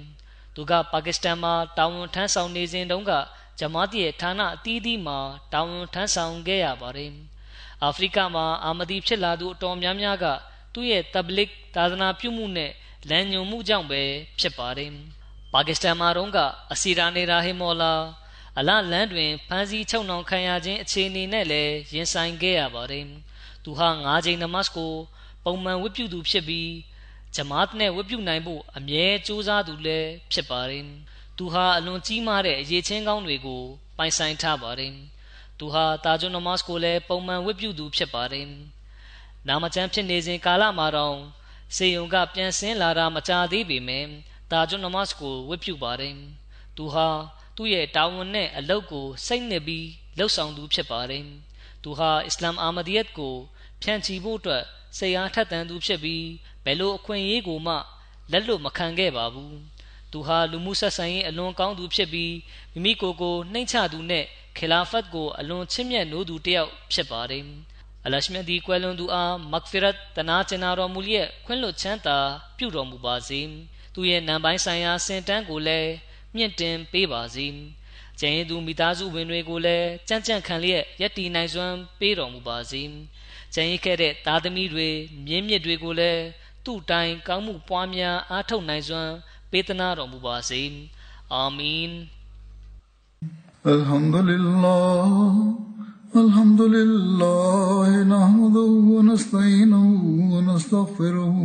[0.56, 3.12] သူကပါကစ္စတန်မှာတာဝန်ထမ်းဆောင်နေစဉ်တုန်းက
[3.60, 5.20] ဂျမားတီရဲ့ဌာနအသီးသီးမှာ
[5.54, 7.12] တာဝန်ထမ်းဆောင်ခဲ့ရပါတယ်
[7.84, 10.26] အာဖရိကမှာအာမဒီဖြစ်လာသူအတော်များများက
[10.74, 12.72] သူ့ရဲ့တဘလစ်သာသနာပြုမှုနဲ့
[13.10, 14.02] လမ်းညွန်မှုကြောင့်ပဲ
[14.40, 14.92] ဖြစ်ပါတယ်။
[15.54, 16.38] ပါကစ္စတန်မှာတော့က
[16.72, 17.94] အစီရာနေရာဟီမော်လာ
[18.58, 23.06] အလလန်တွင်ဖမ်းဆီးချုပ်နှောင်ခံရခြင်းအခြေအနေနဲ့လည်းရင်ဆိုင်ခဲ့ရပါတယ်။
[23.64, 24.94] သူဟာ၅ချိန်နမတ်ကို
[25.44, 26.70] ပုံမှန်ဝတ်ပြုသူဖြစ်ပြီး
[27.36, 30.86] ဂျမားတ်နဲ့ဝတ်ပြုနိုင်ဖို့အမြဲကြိုးစားသူလည်းဖြစ်ပါတယ်။
[31.38, 33.64] သူဟာအလွန်ကြီးမားတဲ့အရေးချင်းကောင်းတွေကို
[33.98, 34.94] ပိုင်ဆိုင်ထားပါတယ်။
[35.60, 38.48] သူဟာတာဂျွန်နမတ်ကိုလည်းပုံမှန်ဝတ်ပြုသူဖြစ်ပါတယ်။
[39.48, 41.18] နာမကျန်းဖြစ်နေစဉ်ကာလမှာတော့
[41.76, 44.06] စေယုံကပြန်ဆင်းလာတာမကြာသေးပေမဲ့
[44.52, 46.16] တာဂျွန်နမတ်ကိုဝတ်ပြုပါတယ်။
[46.78, 47.08] သူဟာ
[47.56, 51.26] သူ့ရဲ့တာဝန်နဲ့အလုပ်ကိုစိတ်နှစ်ပြီးလှုပ်ဆောင်သူဖြစ်ပါတယ်။
[51.84, 53.36] သူဟာအစ္စလာမ်အာမဒီယတ်ကို
[53.82, 54.64] ဖြန့်ချီဖို့အတွက်
[54.98, 56.26] စိတ်အားထက်သန်သူဖြစ်ပြီး
[56.66, 57.76] ဘယ်လိုအခွင့်အရေးကိုမှ
[58.32, 59.54] လက်လွတ်မခံခဲ့ပါဘူး။
[60.12, 62.34] သူဟာလူမှုဆက်ဆံရေးအလွန်ကောင်းသူဖြစ်ပြီး
[62.74, 64.26] မိမိကိုယ်ကိုနှိမ့်ချသူနဲ့
[64.58, 67.44] ခီလာဖတ်ကိုအလွန်ချစ်မြတ်နိုးသူတစ်ယောက်ဖြစ်ပါတယ်။
[68.06, 72.18] အလရှမြတ်ဒီကွယ်လွန်သူအားမဂ်ဖီရတ်တနာကျင်နာတော်မူလျက်ခွင့်လွှတ်ချမ်းသာ
[72.58, 73.42] ပြုတော်မူပါစေ
[73.94, 75.92] သူရဲ့နံပိုင်းဆိုင်ရာစင်တန်းကိုလည်း
[76.36, 77.48] မြင့်တင်ပေးပါစေ
[78.20, 82.82] ကျန်ရင်သူမိသားစုဝင်တွေကိုလည်းကြံ့ကြံ့ခံလျက်ယက်တီနိုင်စွမ်းပေးတော်မူပါစေ
[83.55, 84.89] ကျန်ရခဲ့တဲ့သားသမီးတွေ
[85.27, 86.23] မြင်းမြစ်တွေကိုလည်း
[86.65, 89.13] သူ့တိုင်ကောင်းမှုပွားများအားထုတ်နိုင်စွမ်း
[89.51, 90.63] ပေးသနာတော်မူပါစေ
[91.33, 91.93] အာမင်
[93.77, 95.09] الحمد لله
[96.23, 99.87] الحمد لله نحمده ونستعينه
[100.33, 101.37] ونستغفره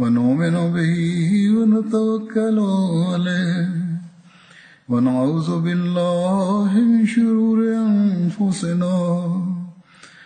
[0.00, 0.96] ونؤمن به
[1.56, 2.58] ونتوكل
[3.12, 3.68] عليه
[4.90, 8.96] ونعوذ بالله من شرور أنفسنا